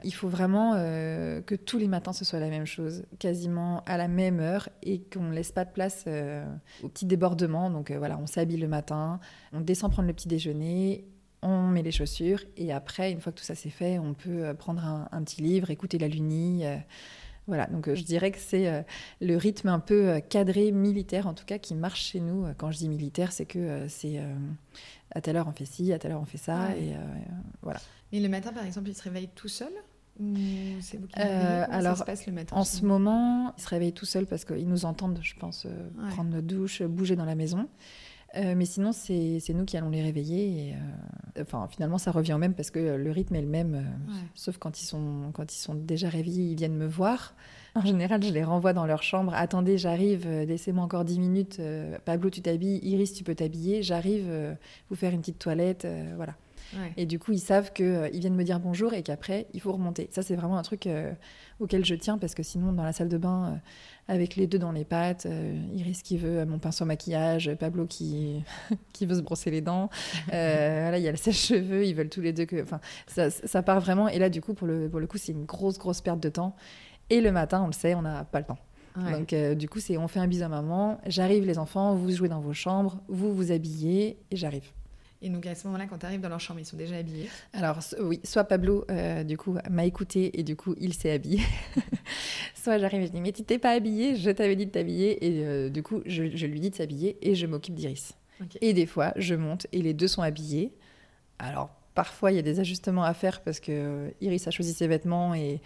il 0.03 0.13
faut 0.13 0.27
vraiment 0.27 0.73
que 0.73 1.55
tous 1.55 1.77
les 1.77 1.87
matins 1.87 2.13
ce 2.13 2.25
soit 2.25 2.39
la 2.39 2.49
même 2.49 2.65
chose, 2.65 3.03
quasiment 3.19 3.83
à 3.85 3.97
la 3.97 4.07
même 4.07 4.39
heure 4.39 4.69
et 4.83 5.01
qu'on 5.01 5.23
ne 5.23 5.33
laisse 5.33 5.51
pas 5.51 5.65
de 5.65 5.71
place 5.71 6.05
aux 6.83 6.87
petits 6.87 7.05
débordements. 7.05 7.69
Donc 7.69 7.91
voilà, 7.91 8.17
on 8.17 8.27
s'habille 8.27 8.57
le 8.57 8.67
matin, 8.67 9.19
on 9.51 9.61
descend 9.61 9.91
prendre 9.91 10.07
le 10.07 10.13
petit 10.13 10.27
déjeuner, 10.27 11.05
on 11.41 11.67
met 11.67 11.83
les 11.83 11.91
chaussures 11.91 12.39
et 12.55 12.71
après, 12.71 13.11
une 13.11 13.19
fois 13.19 13.33
que 13.33 13.39
tout 13.39 13.45
ça 13.45 13.55
c'est 13.55 13.69
fait, 13.69 13.99
on 13.99 14.13
peut 14.13 14.53
prendre 14.57 15.07
un, 15.11 15.23
petit 15.23 15.41
livre, 15.41 15.71
écouter 15.71 15.97
la 15.97 16.07
lunie. 16.07 16.63
Voilà, 17.47 17.67
donc 17.67 17.87
euh, 17.87 17.95
je 17.95 18.03
dirais 18.03 18.31
que 18.31 18.39
c'est 18.39 18.67
euh, 18.67 18.81
le 19.21 19.37
rythme 19.37 19.67
un 19.67 19.79
peu 19.79 20.09
euh, 20.09 20.19
cadré 20.19 20.71
militaire, 20.71 21.27
en 21.27 21.33
tout 21.33 21.45
cas, 21.45 21.59
qui 21.59 21.75
marche 21.75 22.01
chez 22.11 22.19
nous. 22.19 22.47
Quand 22.57 22.71
je 22.71 22.77
dis 22.77 22.89
militaire, 22.89 23.31
c'est 23.31 23.45
que 23.45 23.85
c'est 23.87 24.19
à 25.11 25.21
telle 25.21 25.37
heure 25.37 25.47
on 25.47 25.51
fait 25.51 25.65
ci, 25.65 25.93
à 25.93 25.99
telle 25.99 26.13
heure 26.13 26.21
on 26.21 26.25
fait 26.25 26.37
ça, 26.37 26.75
et 26.75 26.95
voilà. 27.61 27.79
Mais 28.11 28.19
le 28.19 28.29
matin, 28.29 28.51
par 28.53 28.65
exemple, 28.65 28.89
il 28.89 28.95
se 28.95 29.03
réveille 29.03 29.29
tout 29.33 29.47
seul 29.47 29.71
c'est 30.79 30.95
vous 30.95 31.07
qui 31.07 31.19
alors, 31.19 31.97
ça 31.97 32.03
se 32.03 32.05
passe 32.05 32.25
le 32.25 32.31
matin 32.31 32.55
En 32.55 32.63
ce 32.63 32.85
moment, 32.85 33.53
il 33.57 33.61
se 33.61 33.67
réveille 33.67 33.91
tout 33.91 34.05
seul 34.05 34.25
parce 34.25 34.45
qu'ils 34.45 34.69
nous 34.69 34.85
entendent, 34.85 35.19
je 35.21 35.35
pense, 35.35 35.67
prendre 36.11 36.29
notre 36.29 36.47
douche, 36.47 36.81
bouger 36.83 37.17
dans 37.17 37.25
la 37.25 37.35
maison. 37.35 37.67
mais 38.33 38.63
sinon, 38.63 38.93
c'est 38.93 39.41
nous 39.53 39.65
qui 39.65 39.75
allons 39.75 39.89
les 39.89 40.01
réveiller. 40.01 40.69
Et, 40.69 40.75
enfin, 41.39 41.67
finalement, 41.69 41.97
ça 41.97 42.11
revient 42.11 42.33
au 42.33 42.37
même 42.37 42.53
parce 42.53 42.71
que 42.71 42.79
le 42.79 43.11
rythme 43.11 43.35
est 43.35 43.41
le 43.41 43.47
même, 43.47 43.85
sauf 44.33 44.57
quand 44.57 44.81
ils, 44.81 44.85
sont, 44.85 45.31
quand 45.33 45.53
ils 45.53 45.57
sont 45.57 45.75
déjà 45.75 46.09
réveillés, 46.09 46.51
ils 46.51 46.55
viennent 46.55 46.77
me 46.77 46.87
voir. 46.87 47.35
En 47.75 47.81
général, 47.81 48.23
je 48.23 48.31
les 48.31 48.43
renvoie 48.43 48.71
dans 48.71 48.85
leur 48.85 49.03
chambre. 49.03 49.33
Attendez, 49.35 49.77
j'arrive, 49.77 50.29
laissez-moi 50.29 50.83
encore 50.83 51.03
10 51.03 51.19
minutes. 51.19 51.61
Pablo, 52.05 52.29
tu 52.29 52.41
t'habilles. 52.41 52.79
Iris, 52.83 53.13
tu 53.13 53.25
peux 53.25 53.35
t'habiller. 53.35 53.83
J'arrive, 53.83 54.31
vous 54.89 54.95
faire 54.95 55.13
une 55.13 55.19
petite 55.19 55.39
toilette. 55.39 55.85
voilà. 56.15 56.35
Et 56.97 57.05
du 57.05 57.19
coup, 57.19 57.31
ils 57.31 57.39
savent 57.39 57.73
qu'ils 57.73 57.85
euh, 57.85 58.09
viennent 58.11 58.35
me 58.35 58.43
dire 58.43 58.59
bonjour 58.59 58.93
et 58.93 59.03
qu'après, 59.03 59.47
il 59.53 59.61
faut 59.61 59.71
remonter. 59.71 60.09
Ça, 60.11 60.21
c'est 60.21 60.35
vraiment 60.35 60.57
un 60.57 60.63
truc 60.63 60.87
euh, 60.87 61.11
auquel 61.59 61.85
je 61.85 61.95
tiens 61.95 62.17
parce 62.17 62.35
que 62.35 62.43
sinon, 62.43 62.71
dans 62.73 62.83
la 62.83 62.93
salle 62.93 63.09
de 63.09 63.17
bain, 63.17 63.53
euh, 63.53 64.13
avec 64.13 64.35
les 64.35 64.47
deux 64.47 64.59
dans 64.59 64.71
les 64.71 64.85
pattes, 64.85 65.27
Iris 65.73 66.01
qui 66.01 66.17
veut 66.17 66.45
mon 66.45 66.59
pinceau 66.59 66.85
maquillage, 66.85 67.53
Pablo 67.55 67.85
qui, 67.85 68.43
qui 68.93 69.05
veut 69.05 69.15
se 69.15 69.21
brosser 69.21 69.51
les 69.51 69.61
dents, 69.61 69.89
là, 70.31 70.97
il 70.97 71.03
y 71.03 71.07
a 71.07 71.11
le 71.11 71.17
sèche-cheveux, 71.17 71.85
ils 71.85 71.95
veulent 71.95 72.09
tous 72.09 72.21
les 72.21 72.33
deux 72.33 72.45
que. 72.45 72.61
Enfin, 72.61 72.79
ça, 73.07 73.29
ça, 73.29 73.63
part 73.63 73.79
vraiment. 73.79 74.07
Et 74.07 74.19
là, 74.19 74.29
du 74.29 74.41
coup, 74.41 74.53
pour 74.53 74.67
le, 74.67 74.89
pour 74.89 74.99
le 74.99 75.07
coup, 75.07 75.17
c'est 75.17 75.31
une 75.31 75.45
grosse, 75.45 75.77
grosse 75.77 76.01
perte 76.01 76.19
de 76.19 76.29
temps. 76.29 76.55
Et 77.09 77.21
le 77.21 77.31
matin, 77.31 77.61
on 77.63 77.67
le 77.67 77.73
sait, 77.73 77.95
on 77.95 78.01
n'a 78.01 78.25
pas 78.25 78.39
le 78.39 78.45
temps. 78.45 78.59
Donc, 78.95 79.35
du 79.57 79.67
coup, 79.67 79.81
c'est 79.81 79.97
on 79.97 80.07
fait 80.07 80.21
un 80.21 80.27
bisou 80.27 80.45
à 80.45 80.47
maman, 80.47 81.01
j'arrive 81.05 81.45
les 81.45 81.59
enfants, 81.59 81.95
vous 81.95 82.11
jouez 82.11 82.29
dans 82.29 82.39
vos 82.39 82.53
chambres, 82.53 83.01
vous 83.09 83.35
vous 83.35 83.51
habillez 83.51 84.17
et 84.31 84.37
j'arrive. 84.37 84.71
Et 85.25 85.29
donc 85.29 85.47
à 85.47 85.55
ce 85.55 85.65
moment-là, 85.65 85.87
quand 85.87 85.97
tu 85.97 86.05
arrives 86.05 86.21
dans 86.21 86.29
leur 86.29 86.39
chambre, 86.39 86.59
ils 86.59 86.67
sont 86.67 86.77
déjà 86.77 86.97
habillés 86.97 87.27
Alors 87.51 87.79
oui, 87.99 88.19
soit 88.23 88.43
Pablo, 88.43 88.85
euh, 88.91 89.23
du 89.23 89.37
coup, 89.37 89.57
m'a 89.71 89.83
écouté 89.83 90.39
et 90.39 90.43
du 90.43 90.55
coup, 90.55 90.75
il 90.79 90.93
s'est 90.93 91.09
habillé. 91.09 91.41
soit 92.53 92.77
j'arrive 92.77 93.01
et 93.01 93.07
je 93.07 93.11
dis, 93.11 93.21
mais 93.21 93.31
tu 93.31 93.43
t'es 93.43 93.57
pas 93.57 93.71
habillé, 93.71 94.17
je 94.17 94.29
t'avais 94.29 94.55
dit 94.55 94.67
de 94.67 94.71
t'habiller. 94.71 95.25
Et 95.25 95.43
euh, 95.43 95.69
du 95.69 95.81
coup, 95.81 96.03
je, 96.05 96.21
lui 96.21 96.59
dis 96.59 96.69
de 96.69 96.75
s'habiller 96.75 97.17
et 97.23 97.33
je 97.33 97.47
m'occupe 97.47 97.73
d'Iris. 97.73 98.13
Et 98.61 98.73
des 98.73 98.85
fois, 98.85 99.13
je 99.15 99.33
monte 99.33 99.65
et 99.71 99.81
les 99.81 99.95
deux 99.95 100.07
sont 100.07 100.21
habillés. 100.21 100.73
Alors 101.39 101.71
parfois, 101.95 102.31
il 102.31 102.35
y 102.35 102.39
a 102.39 102.43
des 102.43 102.59
ajustements 102.59 103.03
à 103.03 103.15
faire 103.15 103.41
parce 103.41 103.59
que 103.59 103.71
euh, 103.71 104.09
Iris 104.21 104.47
a 104.47 104.51
choisi 104.51 104.75
ses 104.75 104.87
vêtements 104.87 105.33
et 105.33 105.59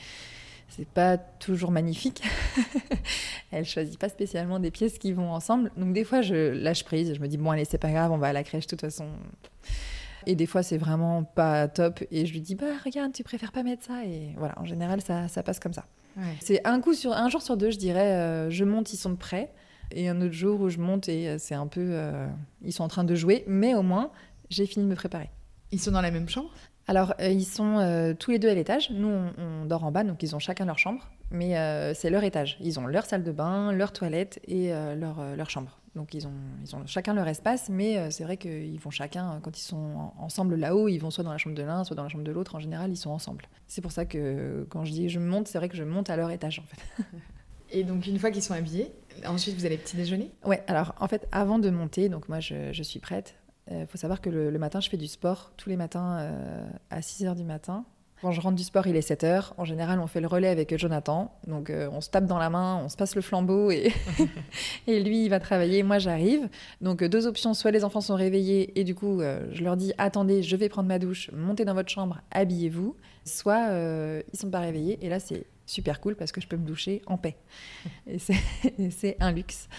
c'est 0.70 0.88
pas 0.88 1.18
toujours 1.18 1.72
magnifique. 1.72 2.24
elle 3.52 3.66
choisit 3.66 3.98
pas 3.98 4.10
spécialement 4.10 4.60
des 4.60 4.72
pièces 4.72 4.98
qui 4.98 5.12
vont 5.12 5.32
ensemble. 5.32 5.72
Donc 5.78 5.94
des 5.94 6.04
fois, 6.04 6.22
je 6.22 6.52
lâche 6.52 6.84
prise. 6.84 7.14
Je 7.14 7.20
me 7.20 7.28
dis 7.28 7.38
bon 7.38 7.52
allez, 7.52 7.66
c'est 7.66 7.78
pas 7.78 7.92
grave, 7.92 8.12
on 8.12 8.18
va 8.18 8.28
à 8.28 8.34
la 8.34 8.44
crèche 8.44 8.66
de 8.66 8.70
toute 8.70 8.82
façon. 8.82 9.08
Et 10.26 10.36
des 10.36 10.46
fois, 10.46 10.64
c'est 10.64 10.78
vraiment 10.78 11.24
pas 11.24 11.68
top. 11.68 12.04
Et 12.12 12.26
je 12.26 12.34
lui 12.34 12.42
dis 12.42 12.56
bah 12.56 12.66
regarde, 12.86 13.14
tu 13.14 13.24
préfères 13.24 13.52
pas 13.52 13.64
mettre 13.64 13.86
ça. 13.86 14.06
Et 14.06 14.34
voilà, 14.38 14.54
en 14.58 14.66
général, 14.66 15.02
ça, 15.02 15.28
ça 15.28 15.44
passe 15.44 15.60
comme 15.60 15.74
ça. 15.74 15.86
C'est 16.42 16.66
un 16.68 16.82
coup 16.82 16.94
sur 16.94 17.14
un 17.14 17.30
jour 17.30 17.42
sur 17.42 17.56
deux, 17.56 17.72
je 17.72 17.78
dirais, 17.78 18.14
euh, 18.14 18.50
je 18.50 18.66
monte, 18.66 18.94
ils 18.94 18.98
sont 18.98 19.16
prêts. 19.16 19.52
Et 19.92 20.08
un 20.08 20.22
autre 20.22 20.34
jour 20.34 20.62
où 20.62 20.70
je 20.70 20.78
monte 20.78 21.10
et 21.10 21.30
euh, 21.30 21.38
c'est 21.40 21.56
un 21.56 21.68
peu, 21.68 21.82
euh, 21.82 22.28
ils 22.64 22.74
sont 22.74 22.84
en 22.84 22.88
train 22.88 23.04
de 23.04 23.16
jouer, 23.16 23.44
mais 23.48 23.74
au 23.74 23.82
moins 23.82 24.12
j'ai 24.50 24.66
fini 24.66 24.86
de 24.86 24.90
me 24.90 24.96
préparer. 24.96 25.30
Ils 25.72 25.80
sont 25.80 25.92
dans 25.92 26.02
la 26.02 26.12
même 26.12 26.30
chambre? 26.30 26.52
Alors, 26.90 27.14
euh, 27.22 27.30
ils 27.30 27.46
sont 27.46 27.78
euh, 27.78 28.16
tous 28.16 28.32
les 28.32 28.40
deux 28.40 28.50
à 28.50 28.56
l'étage. 28.56 28.90
Nous, 28.90 29.08
on, 29.08 29.66
dort 29.66 29.84
en 29.84 29.92
bas, 29.92 30.04
donc 30.04 30.24
ils 30.24 30.36
ont 30.36 30.40
chacun 30.40 30.66
leur 30.66 30.80
chambre. 30.80 31.08
Mais 31.30 31.56
euh, 31.56 31.94
c'est 31.94 32.10
leur 32.10 32.24
étage. 32.24 32.58
Ils 32.62 32.80
ont 32.80 32.88
leur 32.88 33.06
salle 33.06 33.24
de 33.24 33.32
bain, 33.32 33.72
leur 33.72 33.94
toilette 33.94 34.40
et 34.48 34.72
leur, 34.98 35.24
leur, 35.36 35.50
chambre. 35.52 35.78
Donc, 35.94 36.16
ils 36.16 36.26
ont, 36.26 36.34
ils 36.64 36.76
ont 36.76 36.88
chacun 36.88 37.14
leur 37.14 37.28
espace. 37.28 37.70
Mais 37.70 38.10
c'est 38.10 38.24
vrai 38.24 38.38
qu'ils 38.38 38.80
vont 38.80 38.90
chacun, 38.90 39.40
quand 39.44 39.56
ils 39.56 39.62
sont 39.62 40.12
ensemble 40.18 40.56
là-haut, 40.56 40.88
ils 40.88 40.98
vont 40.98 41.12
soit 41.12 41.24
dans 41.24 41.32
la 41.32 41.38
chambre 41.38 41.56
de 41.56 41.62
l'un, 41.62 41.84
soit 41.84 41.96
dans 41.96 42.02
la 42.02 42.10
chambre 42.10 42.24
de 42.24 42.32
l'autre. 42.32 42.56
En 42.56 42.60
général, 42.60 42.90
ils 42.90 42.98
sont 42.98 43.12
ensemble. 43.12 43.46
C'est 43.68 43.82
pour 43.82 43.92
ça 43.92 44.06
que 44.06 44.66
quand 44.72 44.84
je 44.84 44.92
dis 44.92 45.10
je 45.10 45.20
monte, 45.20 45.48
c'est 45.48 45.60
vrai 45.60 45.70
que 45.70 45.78
je 45.78 45.84
monte 45.84 46.10
à 46.10 46.18
leur 46.18 46.32
étage, 46.32 46.58
en 46.58 46.64
fait. 46.64 47.04
Et 47.72 47.84
donc, 47.84 48.08
une 48.08 48.18
fois 48.18 48.32
qu'ils 48.32 48.42
sont 48.42 48.56
habillés, 48.56 48.92
ensuite, 49.28 49.56
vous 49.56 49.68
allez 49.68 49.78
petit 49.78 49.96
déjeuner? 49.96 50.32
Ouais, 50.44 50.64
alors 50.66 50.96
en 51.00 51.08
fait, 51.08 51.28
avant 51.32 51.60
de 51.60 51.70
monter, 51.70 52.10
donc 52.10 52.30
moi, 52.30 52.40
je, 52.40 52.74
je 52.74 52.82
suis 52.82 52.98
prête. 52.98 53.36
Il 53.70 53.76
euh, 53.76 53.86
faut 53.86 53.98
savoir 53.98 54.22
que 54.22 54.30
le, 54.30 54.58
matin, 54.58 54.80
je 54.80 54.90
fais 54.90 54.98
du 54.98 55.08
sport 55.08 55.52
tous 55.58 55.70
les 55.70 55.78
matins 55.78 56.18
euh, 56.20 56.70
à 56.90 57.02
6 57.02 57.26
h 57.26 57.36
du 57.36 57.44
matin. 57.44 57.86
Quand 58.22 58.32
je 58.32 58.42
rentre 58.42 58.58
du 58.58 58.64
sport, 58.64 58.86
il 58.86 58.98
est 58.98 59.02
7 59.02 59.24
h. 59.24 59.52
En 59.58 59.64
général, 59.64 60.00
on 60.02 60.08
fait 60.08 60.20
le 60.20 60.28
relais 60.28 60.50
avec 60.50 60.76
Jonathan. 60.78 61.34
Donc, 61.48 61.70
euh, 61.70 61.88
on 61.94 62.02
se 62.02 62.10
tape 62.10 62.26
dans 62.26 62.38
la 62.38 62.50
main, 62.50 62.82
on 62.84 62.90
se 62.90 62.98
passe 62.98 63.16
le 63.16 63.22
flambeau 63.22 63.72
et, 63.72 63.94
et 64.88 65.02
lui, 65.02 65.24
il 65.24 65.30
va 65.30 65.40
travailler. 65.40 65.84
Moi, 65.84 66.00
j'arrive. 66.00 66.50
Donc, 66.82 67.02
deux 67.02 67.28
options. 67.28 67.54
Soit 67.54 67.72
les 67.72 67.86
enfants 67.86 68.02
sont 68.02 68.16
réveillés 68.16 68.78
et 68.78 68.84
du 68.84 68.94
coup, 68.94 69.22
je 69.22 69.64
leur 69.64 69.78
dis 69.78 69.94
attendez, 69.98 70.44
je 70.44 70.56
vais 70.58 70.68
prendre 70.68 70.90
ma 70.90 71.00
douche, 71.00 71.32
montez 71.32 71.64
dans 71.64 71.74
votre 71.74 71.90
chambre, 71.90 72.20
habillez-vous. 72.32 72.96
Soit 73.24 73.70
ils 74.34 74.38
sont 74.38 74.50
pas 74.50 74.60
réveillés 74.60 75.00
et 75.02 75.08
là, 75.08 75.22
c'est 75.22 75.46
super 75.70 76.02
cool 76.02 76.16
parce 76.16 76.32
que 76.32 76.42
je 76.42 76.48
peux 76.48 76.58
me 76.58 76.66
doucher 76.66 77.02
en 77.06 77.18
paix. 77.18 77.38
Et 78.08 78.20
c'est 78.20 78.36
et 78.80 78.90
c'est 78.90 79.16
un 79.20 79.32
luxe. 79.32 79.70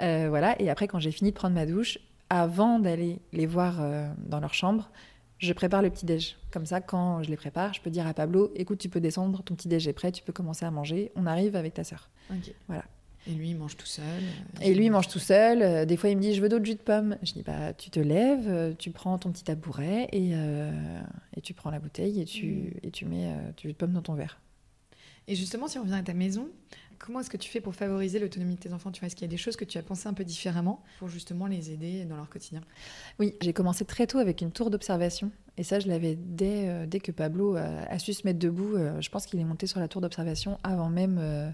Euh, 0.00 0.26
voilà. 0.28 0.60
Et 0.60 0.70
après, 0.70 0.88
quand 0.88 1.00
j'ai 1.00 1.10
fini 1.10 1.30
de 1.30 1.36
prendre 1.36 1.54
ma 1.54 1.66
douche, 1.66 1.98
avant 2.30 2.78
d'aller 2.78 3.20
les 3.32 3.46
voir 3.46 3.80
euh, 3.80 4.08
dans 4.26 4.40
leur 4.40 4.54
chambre, 4.54 4.90
je 5.38 5.52
prépare 5.52 5.82
le 5.82 5.90
petit-déj. 5.90 6.36
Comme 6.50 6.66
ça, 6.66 6.80
quand 6.80 7.22
je 7.22 7.30
les 7.30 7.36
prépare, 7.36 7.72
je 7.74 7.80
peux 7.80 7.90
dire 7.90 8.06
à 8.06 8.14
Pablo 8.14 8.52
écoute, 8.56 8.78
tu 8.78 8.88
peux 8.88 9.00
descendre, 9.00 9.42
ton 9.42 9.54
petit-déj 9.54 9.88
est 9.88 9.92
prêt, 9.92 10.12
tu 10.12 10.22
peux 10.22 10.32
commencer 10.32 10.64
à 10.64 10.70
manger. 10.70 11.12
On 11.16 11.26
arrive 11.26 11.56
avec 11.56 11.74
ta 11.74 11.84
sœur. 11.84 12.08
Voilà. 12.68 12.84
Et 13.26 13.32
lui, 13.32 13.50
il 13.50 13.56
mange 13.56 13.76
tout 13.76 13.86
seul. 13.86 14.04
euh, 14.04 14.62
Et 14.62 14.74
lui, 14.74 14.86
il 14.86 14.90
mange 14.90 15.08
tout 15.08 15.18
seul. 15.18 15.60
Euh, 15.62 15.84
Des 15.84 15.96
fois, 15.98 16.08
il 16.08 16.16
me 16.16 16.22
dit 16.22 16.32
Je 16.34 16.40
veux 16.40 16.48
d'autres 16.48 16.64
jus 16.64 16.74
de 16.74 16.80
pomme. 16.80 17.16
Je 17.22 17.32
dis 17.34 17.42
bah, 17.42 17.74
Tu 17.74 17.90
te 17.90 18.00
lèves, 18.00 18.74
tu 18.78 18.90
prends 18.92 19.18
ton 19.18 19.30
petit 19.30 19.44
tabouret 19.44 20.08
et, 20.12 20.30
euh, 20.34 20.70
et 21.36 21.40
tu 21.42 21.52
prends 21.52 21.70
la 21.70 21.78
bouteille 21.80 22.20
et 22.20 22.24
tu, 22.24 22.76
et 22.82 22.90
tu 22.90 23.04
mets 23.04 23.26
euh, 23.26 23.50
du 23.58 23.68
jus 23.68 23.72
de 23.72 23.76
pomme 23.76 23.92
dans 23.92 24.00
ton 24.02 24.14
verre. 24.14 24.40
Et 25.30 25.36
justement, 25.36 25.68
si 25.68 25.78
on 25.78 25.82
revient 25.82 25.94
à 25.94 26.02
ta 26.02 26.12
maison, 26.12 26.48
comment 26.98 27.20
est-ce 27.20 27.30
que 27.30 27.36
tu 27.36 27.48
fais 27.48 27.60
pour 27.60 27.76
favoriser 27.76 28.18
l'autonomie 28.18 28.56
de 28.56 28.60
tes 28.60 28.72
enfants 28.72 28.90
Tu 28.90 28.98
vois, 28.98 29.06
est-ce 29.06 29.14
qu'il 29.14 29.24
y 29.24 29.30
a 29.30 29.30
des 29.30 29.36
choses 29.36 29.54
que 29.54 29.64
tu 29.64 29.78
as 29.78 29.82
pensé 29.82 30.08
un 30.08 30.12
peu 30.12 30.24
différemment 30.24 30.82
pour 30.98 31.06
justement 31.06 31.46
les 31.46 31.70
aider 31.70 32.04
dans 32.04 32.16
leur 32.16 32.28
quotidien? 32.28 32.62
Oui, 33.20 33.36
j'ai 33.40 33.52
commencé 33.52 33.84
très 33.84 34.08
tôt 34.08 34.18
avec 34.18 34.40
une 34.40 34.50
tour 34.50 34.70
d'observation. 34.70 35.30
Et 35.56 35.62
ça, 35.62 35.78
je 35.78 35.86
l'avais 35.86 36.16
dès, 36.16 36.68
euh, 36.68 36.84
dès 36.84 36.98
que 36.98 37.12
Pablo 37.12 37.54
a, 37.54 37.96
su 38.00 38.12
se 38.12 38.26
mettre 38.26 38.40
debout. 38.40 38.74
Euh, 38.74 39.00
je 39.00 39.08
pense 39.08 39.24
qu'il 39.24 39.38
est 39.38 39.44
monté 39.44 39.68
sur 39.68 39.78
la 39.78 39.86
tour 39.86 40.00
d'observation 40.00 40.58
avant 40.64 40.90
même 40.90 41.18
euh, 41.20 41.48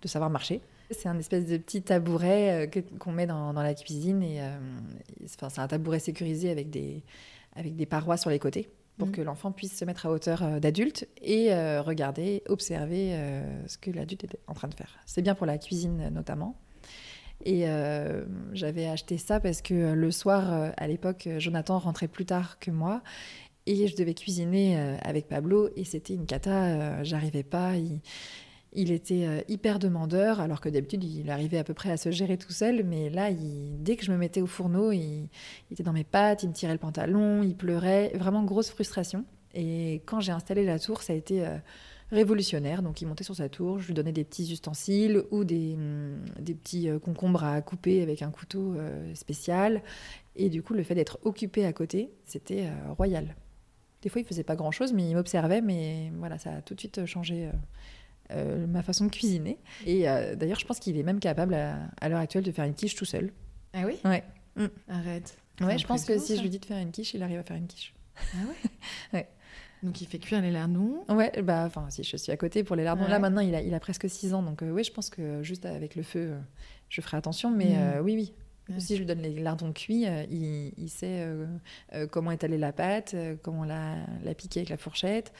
de 0.00 0.06
savoir 0.06 0.30
marcher. 0.30 0.60
C'est 0.92 1.08
un 1.08 1.18
espèce 1.18 1.46
de 1.46 1.56
petit 1.56 1.82
tabouret 1.82 2.70
qu'on 3.00 3.10
met 3.10 3.26
dans, 3.26 3.52
dans 3.52 3.62
la 3.64 3.74
cuisine. 3.74 4.22
Et, 4.22 4.40
c'est 5.26 5.58
un 5.58 5.66
tabouret 5.66 5.98
sécurisé 5.98 6.50
avec 6.50 6.70
des, 6.70 7.02
avec 7.56 7.74
des 7.74 7.86
parois 7.86 8.16
sur 8.16 8.30
les 8.30 8.38
côtés 8.38 8.68
pour 9.02 9.08
Mhm. 9.08 9.14
que 9.16 9.22
l'enfant 9.22 9.52
puisse 9.52 9.76
se 9.76 9.84
mettre 9.84 10.06
à 10.06 10.10
hauteur 10.10 10.42
euh, 10.42 10.60
d'adulte 10.60 11.08
et 11.22 11.52
euh, 11.52 11.82
regarder, 11.82 12.42
observer 12.48 13.14
euh, 13.14 13.66
ce 13.66 13.76
que 13.78 13.90
l'adulte 13.90 14.24
était 14.24 14.38
en 14.46 14.54
train 14.54 14.68
de 14.68 14.74
faire. 14.74 14.96
C'est 15.06 15.22
bien 15.22 15.34
pour 15.34 15.46
la 15.46 15.58
cuisine 15.58 16.08
notamment. 16.10 16.56
Et 17.44 17.64
euh, 17.66 18.24
j'avais 18.52 18.86
acheté 18.86 19.18
ça 19.18 19.40
parce 19.40 19.62
que 19.62 19.92
le 19.94 20.10
soir, 20.12 20.72
à 20.76 20.86
l'époque, 20.86 21.28
Jonathan 21.38 21.78
rentrait 21.80 22.06
plus 22.06 22.24
tard 22.24 22.58
que 22.60 22.70
moi. 22.70 23.02
Et 23.66 23.88
je 23.88 23.96
devais 23.96 24.14
cuisiner 24.14 24.76
avec 25.02 25.26
Pablo. 25.28 25.68
Et 25.74 25.84
c'était 25.84 26.14
une 26.14 26.26
cata. 26.26 27.02
J'arrivais 27.02 27.42
pas. 27.42 27.76
Il, 27.76 28.00
il 28.74 28.90
était 28.90 29.26
euh, 29.26 29.40
hyper 29.48 29.78
demandeur. 29.78 30.40
Alors 30.40 30.60
que 30.60 30.68
d'habitude, 30.68 31.04
il 31.04 31.30
arrivait 31.30 31.58
à 31.58 31.64
peu 31.64 31.74
près 31.74 31.90
à 31.90 31.96
se 31.96 32.10
gérer 32.10 32.38
tout 32.38 32.52
seul. 32.52 32.84
Mais 32.84 33.10
là, 33.10 33.28
dès 33.32 33.96
que 33.96 34.04
je 34.04 34.12
me 34.12 34.16
mettais 34.16 34.40
au 34.40 34.46
fourneau, 34.46 34.92
il, 34.92 35.28
était 35.70 35.82
dans 35.82 35.92
mes 35.92 36.04
pattes. 36.04 36.42
Il 36.42 36.48
me 36.48 36.54
tirait 36.54 36.72
le 36.72 36.78
pantalon. 36.78 37.42
Il 37.42 37.54
pleurait. 37.54 38.12
Vraiment 38.14 38.44
grosse 38.44 38.70
frustration. 38.70 39.24
Et 39.54 40.02
quand 40.06 40.20
j'ai 40.20 40.32
installé 40.32 40.64
la 40.64 40.78
tour, 40.78 41.02
ça 41.02 41.12
a 41.12 41.16
été. 41.16 41.46
euh, 41.46 41.58
révolutionnaire. 42.10 42.82
Donc 42.82 43.00
il 43.00 43.06
montait 43.06 43.24
sur 43.24 43.34
sa 43.34 43.48
tour, 43.48 43.78
je 43.78 43.86
lui 43.86 43.94
donnais 43.94 44.12
des 44.12 44.22
petits 44.22 44.52
ustensiles 44.52 45.22
ou 45.30 45.44
des, 45.44 45.78
des 46.38 46.52
petits 46.52 46.90
euh, 46.90 46.98
concombres 46.98 47.42
à 47.42 47.62
couper 47.62 48.02
avec 48.02 48.20
un 48.20 48.30
couteau 48.30 48.74
spécial. 49.14 49.82
Et 50.36 50.50
du 50.50 50.62
coup, 50.62 50.74
le 50.74 50.82
fait 50.82 50.94
d'être 50.94 51.18
occupé 51.24 51.64
à 51.64 51.72
côté, 51.72 52.10
c'était 52.26 52.68
royal. 52.98 53.34
Des 54.02 54.10
fois, 54.10 54.20
il 54.20 54.26
faisait 54.26 54.44
pas 54.44 54.56
grand-chose, 54.56 54.92
mais 54.92 55.08
il 55.08 55.14
m'observait, 55.14 55.62
mais 55.62 56.12
voilà, 56.18 56.36
ça 56.36 56.56
a 56.56 56.60
tout 56.60 56.74
de 56.74 56.80
suite 56.80 57.06
changé 57.06 57.48
euh, 58.32 58.66
ma 58.66 58.82
façon 58.82 59.06
de 59.06 59.10
cuisiner. 59.10 59.58
Et 59.86 60.08
euh, 60.08 60.34
d'ailleurs, 60.34 60.58
je 60.58 60.66
pense 60.66 60.78
qu'il 60.78 60.96
est 60.98 61.02
même 61.02 61.20
capable 61.20 61.54
à, 61.54 61.78
à 62.00 62.08
l'heure 62.08 62.18
actuelle 62.20 62.44
de 62.44 62.52
faire 62.52 62.64
une 62.64 62.74
quiche 62.74 62.94
tout 62.94 63.04
seul. 63.04 63.32
Ah 63.74 63.82
oui? 63.86 63.94
Ouais. 64.04 64.24
Arrête. 64.88 65.36
Ouais, 65.60 65.78
je 65.78 65.86
pense 65.86 66.04
que 66.04 66.18
si 66.18 66.36
je 66.36 66.42
lui 66.42 66.50
dis 66.50 66.58
de 66.58 66.64
faire 66.64 66.78
une 66.78 66.90
quiche, 66.90 67.14
il 67.14 67.22
arrive 67.22 67.38
à 67.38 67.42
faire 67.42 67.56
une 67.56 67.66
quiche. 67.66 67.94
Ah 68.34 68.36
ouais? 68.48 68.70
Ouais. 69.18 69.28
Donc 69.82 70.00
il 70.00 70.06
fait 70.06 70.18
cuire 70.18 70.40
les 70.40 70.52
lardons? 70.52 71.04
Ouais, 71.08 71.32
bah, 71.42 71.64
enfin, 71.66 71.86
si 71.90 72.04
je 72.04 72.16
suis 72.16 72.30
à 72.30 72.36
côté 72.36 72.62
pour 72.62 72.76
les 72.76 72.84
lardons. 72.84 73.02
Ouais. 73.04 73.10
Là, 73.10 73.18
maintenant, 73.18 73.40
il 73.40 73.54
a, 73.54 73.62
il 73.62 73.74
a 73.74 73.80
presque 73.80 74.08
6 74.08 74.32
ans, 74.34 74.42
donc 74.42 74.62
euh, 74.62 74.70
oui, 74.70 74.84
je 74.84 74.92
pense 74.92 75.10
que 75.10 75.42
juste 75.42 75.66
avec 75.66 75.96
le 75.96 76.02
feu, 76.04 76.30
euh, 76.32 76.38
je 76.88 77.00
ferai 77.00 77.16
attention. 77.16 77.50
Mais 77.50 77.70
Mm. 77.70 77.76
euh, 77.78 78.00
oui, 78.02 78.14
oui. 78.14 78.32
Ouais. 78.68 78.78
Si 78.78 78.94
je 78.94 79.00
lui 79.00 79.06
donne 79.06 79.20
les 79.22 79.40
lardons 79.40 79.72
cuits, 79.72 80.04
il, 80.30 80.72
il 80.78 80.88
sait 80.88 81.26
comment 82.12 82.30
étaler 82.30 82.58
la 82.58 82.72
pâte, 82.72 83.16
comment 83.42 83.64
la, 83.64 83.96
la 84.22 84.34
piquer 84.34 84.60
avec 84.60 84.68
la 84.68 84.76
fourchette, 84.76 85.32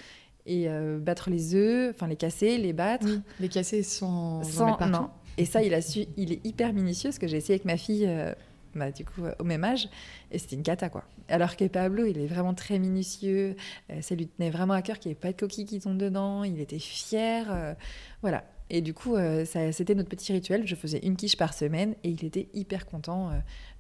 et 0.47 0.69
euh, 0.69 0.99
battre 0.99 1.31
les 1.31 1.55
œufs, 1.55 1.95
enfin 1.95 2.07
les 2.07 2.17
casser, 2.17 2.59
les 2.59 2.73
battre. 2.73 3.07
Oui, 3.07 3.21
les 3.41 3.49
casser 3.49 3.83
sans, 3.83 4.43
Sans, 4.43 4.79
non. 4.89 5.11
Et 5.39 5.45
ça, 5.45 5.63
il 5.63 5.73
a 5.73 5.81
su, 5.81 6.07
il 6.17 6.33
est 6.33 6.45
hyper 6.45 6.73
minutieux, 6.73 7.11
parce 7.11 7.19
que 7.19 7.27
j'ai 7.27 7.37
essayé 7.37 7.55
avec 7.55 7.65
ma 7.65 7.77
fille, 7.77 8.07
euh, 8.07 8.35
bah, 8.75 8.91
du 8.91 9.05
coup, 9.05 9.23
au 9.39 9.45
même 9.45 9.65
âge, 9.65 9.89
et 10.31 10.39
c'était 10.39 10.57
une 10.57 10.63
cata, 10.63 10.89
quoi. 10.89 11.05
Alors 11.29 11.57
que 11.57 11.65
Pablo, 11.67 12.05
il 12.05 12.19
est 12.19 12.27
vraiment 12.27 12.55
très 12.55 12.79
minutieux, 12.79 13.57
euh, 13.91 14.03
ça 14.03 14.15
lui 14.15 14.27
tenait 14.27 14.51
vraiment 14.51 14.75
à 14.75 14.83
cœur 14.83 14.99
qu'il 14.99 15.11
n'y 15.11 15.13
ait 15.13 15.21
pas 15.21 15.33
de 15.33 15.37
coquilles 15.37 15.65
qui 15.65 15.81
tombent 15.81 15.97
dedans, 15.97 16.45
il 16.45 16.61
était 16.61 16.79
fier, 16.79 17.77
voilà. 18.21 18.45
Et 18.69 18.81
du 18.81 18.95
coup, 18.95 19.17
c'était 19.45 19.95
notre 19.95 20.09
petit 20.09 20.33
rituel, 20.33 20.67
je 20.67 20.75
faisais 20.75 20.99
une 20.99 21.17
quiche 21.17 21.37
par 21.37 21.55
semaine, 21.55 21.95
et 22.05 22.11
il 22.11 22.25
était 22.25 22.49
hyper 22.53 22.87
content 22.87 23.31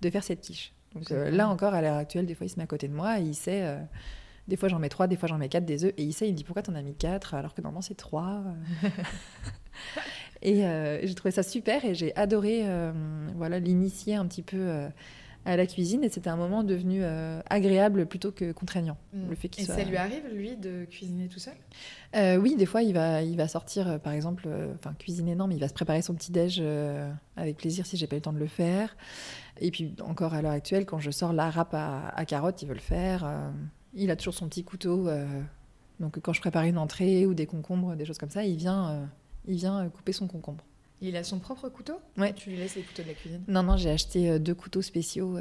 de 0.00 0.10
faire 0.10 0.22
cette 0.22 0.40
quiche. 0.40 0.72
Donc 0.94 1.10
là 1.10 1.48
encore, 1.48 1.74
à 1.74 1.82
l'heure 1.82 1.96
actuelle, 1.96 2.26
des 2.26 2.34
fois, 2.34 2.46
il 2.46 2.50
se 2.50 2.56
met 2.56 2.62
à 2.62 2.66
côté 2.66 2.88
de 2.88 2.94
moi, 2.94 3.18
et 3.18 3.24
il 3.24 3.34
sait... 3.34 3.66
euh, 4.44 4.48
des 4.48 4.56
fois 4.56 4.68
j'en 4.68 4.78
mets 4.78 4.88
trois, 4.88 5.06
des 5.06 5.16
fois 5.16 5.28
j'en 5.28 5.38
mets 5.38 5.48
quatre 5.48 5.64
des 5.64 5.84
œufs. 5.84 5.92
Et 5.96 6.02
il 6.02 6.12
sait, 6.12 6.28
il 6.28 6.32
me 6.32 6.36
dit 6.36 6.44
pourquoi 6.44 6.62
t'en 6.62 6.74
as 6.74 6.82
mis 6.82 6.94
quatre 6.94 7.34
alors 7.34 7.54
que 7.54 7.60
normalement 7.60 7.82
c'est 7.82 7.94
trois. 7.96 8.42
et 10.42 10.64
euh, 10.66 10.98
j'ai 11.06 11.14
trouvé 11.14 11.30
ça 11.30 11.42
super 11.42 11.84
et 11.84 11.94
j'ai 11.94 12.14
adoré 12.16 12.62
euh, 12.64 12.92
voilà, 13.36 13.58
l'initier 13.58 14.16
un 14.16 14.26
petit 14.26 14.42
peu 14.42 14.56
euh, 14.58 14.88
à 15.44 15.56
la 15.56 15.66
cuisine. 15.66 16.02
Et 16.04 16.08
c'était 16.08 16.30
un 16.30 16.36
moment 16.36 16.64
devenu 16.64 16.98
euh, 17.02 17.40
agréable 17.48 18.06
plutôt 18.06 18.32
que 18.32 18.50
contraignant. 18.52 18.96
Mm. 19.12 19.28
Le 19.30 19.34
fait 19.36 19.48
qu'il 19.48 19.62
Et 19.62 19.66
soit- 19.66 19.76
ça 19.76 19.84
lui 19.84 19.96
arrive, 19.96 20.22
lui, 20.32 20.56
de 20.56 20.84
cuisiner 20.84 21.28
tout 21.28 21.38
seul? 21.38 21.54
Euh, 22.16 22.36
oui, 22.36 22.56
des 22.56 22.66
fois 22.66 22.82
il 22.82 22.92
va, 22.94 23.22
il 23.22 23.36
va 23.36 23.46
sortir, 23.48 23.88
euh, 23.88 23.98
par 23.98 24.12
exemple, 24.12 24.44
euh, 24.46 24.72
enfin 24.74 24.94
cuisiner, 24.98 25.34
non, 25.36 25.46
mais 25.46 25.54
il 25.54 25.60
va 25.60 25.68
se 25.68 25.74
préparer 25.74 26.02
son 26.02 26.14
petit-déj 26.14 26.58
euh, 26.60 27.10
avec 27.36 27.56
plaisir 27.58 27.86
si 27.86 27.96
j'ai 27.96 28.06
pas 28.08 28.16
eu 28.16 28.18
le 28.18 28.22
temps 28.22 28.32
de 28.32 28.38
le 28.38 28.46
faire. 28.48 28.96
Et 29.60 29.70
puis 29.70 29.94
encore 30.04 30.34
à 30.34 30.42
l'heure 30.42 30.52
actuelle, 30.52 30.86
quand 30.86 30.98
je 30.98 31.10
sors 31.12 31.32
la 31.32 31.50
râpe 31.50 31.74
à, 31.74 32.08
à 32.08 32.24
carottes, 32.24 32.60
il 32.62 32.66
veut 32.68 32.74
le 32.74 32.80
faire. 32.80 33.24
Il 33.94 34.10
a 34.10 34.16
toujours 34.16 34.34
son 34.34 34.48
petit 34.48 34.64
couteau. 34.64 35.08
euh, 35.08 35.26
donc 36.00 36.18
quand 36.20 36.32
je 36.32 36.40
prépare 36.40 36.64
une 36.64 36.78
entrée 36.78 37.26
ou 37.26 37.34
des 37.34 37.46
concombres, 37.46 37.94
des 37.96 38.04
choses 38.04 38.18
comme 38.18 38.30
ça, 38.30 38.44
il 38.44 38.56
vient, 38.56 38.90
euh, 38.90 39.06
il 39.46 39.56
vient 39.56 39.84
euh, 39.84 39.88
couper 39.88 40.12
son 40.12 40.26
concombre. 40.26 40.64
Il 41.00 41.16
a 41.16 41.24
son 41.24 41.40
propre 41.40 41.68
couteau? 41.68 41.94
Ouais. 42.16 42.30
Ou 42.30 42.34
Tu 42.34 42.50
lui 42.50 42.56
laisses 42.56 42.76
les 42.76 42.82
couteaux 42.82 43.02
de 43.02 43.08
la 43.08 43.14
cuisine? 43.14 43.42
Non, 43.48 43.62
non, 43.64 43.76
j'ai 43.76 43.90
acheté 43.90 44.38
deux 44.38 44.54
couteaux 44.54 44.82
spéciaux 44.82 45.36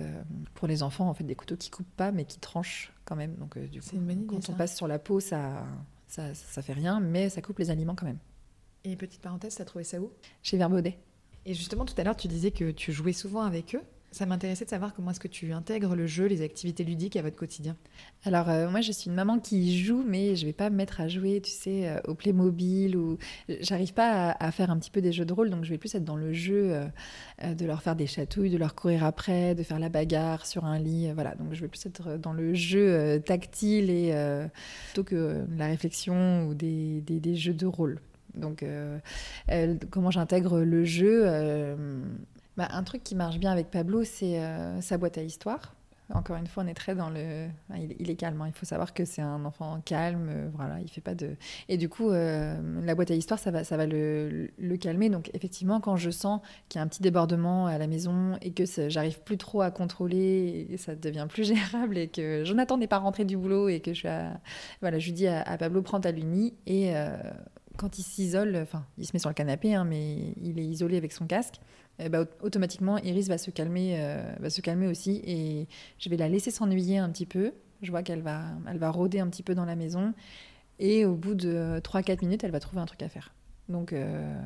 pour 0.55 0.67
les 0.67 0.81
enfants, 0.81 1.08
en 1.08 1.13
fait, 1.13 1.24
des 1.24 1.36
couteaux 1.36 1.55
qui 1.55 1.70
coupent 1.70 1.96
pas, 1.96 2.12
mais 2.12 2.25
qui 2.25 2.39
tranchent 2.39 2.91
quand 3.05 3.15
même. 3.15 3.36
Donc, 3.36 3.60
du 3.60 3.79
coup, 3.79 3.89
une 3.93 4.08
bonne 4.08 4.24
idée, 4.24 4.27
quand 4.27 4.43
ça. 4.43 4.53
on 4.53 4.55
passe 4.55 4.75
sur 4.75 4.88
la 4.88 4.98
peau, 4.98 5.20
ça, 5.20 5.63
ça, 6.08 6.34
ça 6.34 6.63
fait 6.63 6.74
rien, 6.74 7.00
mais 7.00 7.29
ça 7.29 7.43
coupe 7.43 7.60
les 7.60 7.70
aliments 7.70 7.93
quand 7.93 8.08
même. 8.08 8.17
Et 8.86 8.96
petite 8.96 9.22
parenthèse, 9.22 9.53
t'as 9.53 9.65
trouvé 9.65 9.84
ça 9.84 10.01
où? 10.01 10.12
Chez 10.41 10.58
Verbaudet. 10.58 10.98
Et 11.46 11.53
justement, 11.53 11.86
tout 11.86 11.93
à 11.98 12.03
l'heure, 12.03 12.17
tu 12.17 12.27
disais 12.27 12.50
que 12.50 12.72
tu 12.72 12.91
jouais 12.91 13.13
souvent 13.13 13.43
avec 13.43 13.75
eux. 13.75 13.84
Ça 14.12 14.25
m'intéressait 14.25 14.65
de 14.65 14.70
savoir 14.70 14.94
comment 14.94 15.12
est-ce 15.12 15.22
que 15.22 15.30
tu 15.30 15.53
intègres 15.53 15.96
le 15.96 16.06
jeu, 16.06 16.25
les 16.25 16.41
activités 16.41 16.84
ludiques 16.84 17.15
à 17.15 17.22
votre 17.22 17.38
quotidien. 17.38 17.77
Alors, 18.25 18.50
euh, 18.50 18.70
moi, 18.70 18.82
je 18.82 18.91
suis 18.91 19.10
une 19.10 19.15
maman 19.15 19.39
qui 19.39 19.82
joue, 19.82 20.03
mais 20.06 20.36
je 20.36 20.46
vais 20.46 20.53
pas 20.53 20.70
me 20.70 20.75
mettre 20.75 21.00
à 21.00 21.08
jouer, 21.08 21.39
tu 21.41 21.51
sais, 21.51 21.88
euh, 21.88 22.00
au 22.08 22.13
Playmobil 22.13 22.98
ou. 22.98 23.18
J'arrive 23.62 23.94
pas 23.94 24.32
à, 24.32 24.51
faire 24.51 24.70
un 24.70 24.77
petit 24.77 24.91
peu 24.91 25.01
des 25.01 25.13
jeux 25.13 25.24
de 25.24 25.32
rôle, 25.32 25.50
donc 25.50 25.63
je 25.63 25.70
vais 25.70 25.77
plus 25.77 25.96
être 25.96 26.03
dans 26.03 26.18
le 26.18 26.34
jeu 26.34 26.74
euh, 26.74 26.88
euh, 27.44 27.53
de 27.53 27.65
leur 27.65 27.82
faire 27.82 27.96
des 27.96 28.06
chatouilles, 28.08 28.50
de 28.50 28.58
leur 28.58 28.75
courir 28.75 29.06
après, 29.06 29.56
de 29.56 29.63
faire 29.63 29.80
la 29.80 29.89
bagarre 29.89 30.46
sur 30.46 30.65
un 30.65 30.77
lit. 30.77 31.08
euh, 31.08 31.13
voilà, 31.13 31.36
donc 31.36 31.53
je 31.53 31.62
vais 31.62 31.68
plus 31.68 31.86
être 31.86 32.18
dans 32.18 32.34
le 32.34 32.53
jeu 32.53 32.91
euh, 32.91 33.20
tactile 33.20 33.89
et 33.89 34.12
euh, 34.13 34.48
plutôt 34.88 35.03
que 35.03 35.15
euh, 35.15 35.46
la 35.58 35.68
réflexion 35.68 36.48
ou 36.48 36.53
des, 36.53 37.01
jeux 37.36 37.53
de 37.53 37.65
rôle. 37.65 38.00
Donc, 38.36 38.63
euh, 38.63 39.00
euh, 39.51 39.75
comment 39.89 40.12
j'intègre 40.12 40.60
le 40.62 40.86
jeu 40.86 41.24
euh, 41.25 41.75
bah, 42.58 42.67
Un 42.72 42.84
truc 42.84 43.03
qui 43.03 43.15
marche 43.15 43.38
bien 43.38 43.51
avec 43.51 43.72
Pablo, 43.72 44.03
c'est 44.03 44.39
euh, 44.39 44.81
sa 44.81 44.98
boîte 44.98 45.17
à 45.17 45.24
histoire. 45.24 45.74
Encore 46.13 46.36
une 46.36 46.48
fois, 46.48 46.63
on 46.63 46.67
est 46.67 46.74
très 46.74 46.96
dans 46.96 47.10
le. 47.10 47.48
Il, 48.00 48.10
est 48.10 48.15
calme. 48.15 48.41
hein. 48.41 48.48
Il 48.48 48.53
faut 48.53 48.65
savoir 48.65 48.93
que 48.93 49.05
c'est 49.05 49.22
un 49.22 49.46
enfant 49.46 49.79
calme. 49.86 50.27
euh, 50.29 50.50
voilà, 50.53 50.79
il 50.81 50.89
fait 50.89 51.01
pas 51.01 51.15
de. 51.15 51.36
Et 51.70 51.77
du 51.77 51.89
coup, 51.89 52.10
euh, 52.10 52.55
la 52.84 52.96
boîte 52.96 53.12
à 53.12 53.15
histoire, 53.15 53.39
ça 53.39 53.51
va, 53.51 53.63
ça 53.63 53.77
va 53.77 53.86
le, 53.86 54.50
calmer. 54.79 55.10
Donc, 55.10 55.29
effectivement, 55.34 55.79
quand 55.79 55.96
je 55.96 56.10
sens 56.10 56.41
qu'il 56.70 56.79
y 56.79 56.81
a 56.81 56.84
un 56.84 56.88
petit 56.88 57.01
débordement 57.01 57.67
à 57.67 57.77
la 57.77 57.88
maison 57.88 58.38
et 58.41 58.51
que 58.51 58.63
j'arrive 58.89 59.22
plus 59.22 59.38
trop 59.38 59.62
à 59.62 59.72
contrôler, 59.72 60.67
ça 60.77 60.96
devient 60.96 61.27
plus 61.29 61.43
gérable 61.48 61.98
et 61.98 62.08
que 62.08 62.43
Jonathan 62.43 62.77
n'est 62.77 62.88
pas 62.88 63.00
rentré 63.00 63.25
du 63.25 63.38
boulot 63.38 63.70
et 63.70 63.79
que 63.79 63.93
je 63.93 64.08
voilà, 64.81 65.00
je 65.00 65.12
dis 65.12 65.27
à, 65.27 65.58
Pablo 65.58 65.81
prends 65.81 66.01
ta 66.01 66.12
luni 66.12 66.53
et 66.65 66.93
quand 67.82 67.98
il 68.00 68.04
s'isole, 68.04 68.56
enfin, 68.58 68.86
il 68.98 69.06
se 69.06 69.12
met 69.14 69.20
sur 69.20 69.30
le 69.30 69.34
canapé, 69.34 69.74
hein, 69.76 69.84
mais 69.84 70.34
il 70.42 70.60
est 70.60 70.66
isolé 70.66 70.96
avec 70.98 71.12
son 71.12 71.26
casque. 71.28 71.56
ben, 72.00 72.22
au- 72.42 72.46
automatiquement, 72.46 72.98
Iris 73.00 73.28
va 73.28 73.38
se 73.38 73.52
calmer, 73.52 73.96
euh, 74.00 74.24
va 74.40 74.50
se 74.50 74.62
calmer 74.62 74.88
aussi 74.88 75.22
et 75.26 75.68
je 76.00 76.10
vais 76.10 76.18
la 76.18 76.30
laisser 76.30 76.50
s'ennuyer 76.52 76.98
un 77.00 77.10
petit 77.10 77.26
peu. 77.26 77.54
Je 77.82 77.92
vois 77.92 78.02
qu'elle 78.04 78.22
va, 78.22 78.44
elle 78.68 78.78
va 78.78 78.90
rôder 78.92 79.20
un 79.20 79.28
petit 79.28 79.44
peu 79.44 79.54
dans 79.56 79.66
la 79.66 79.76
maison. 79.76 80.14
Et 80.80 81.06
au 81.06 81.16
bout 81.16 81.36
de 81.36 81.80
3-4 81.84 82.22
minutes, 82.24 82.44
elle 82.44 82.52
va 82.52 82.60
trouver 82.60 82.82
un 82.82 82.86
truc 82.86 83.02
à 83.04 83.10
faire. 83.10 83.34
Donc, 83.70 83.94
euh, 83.94 84.40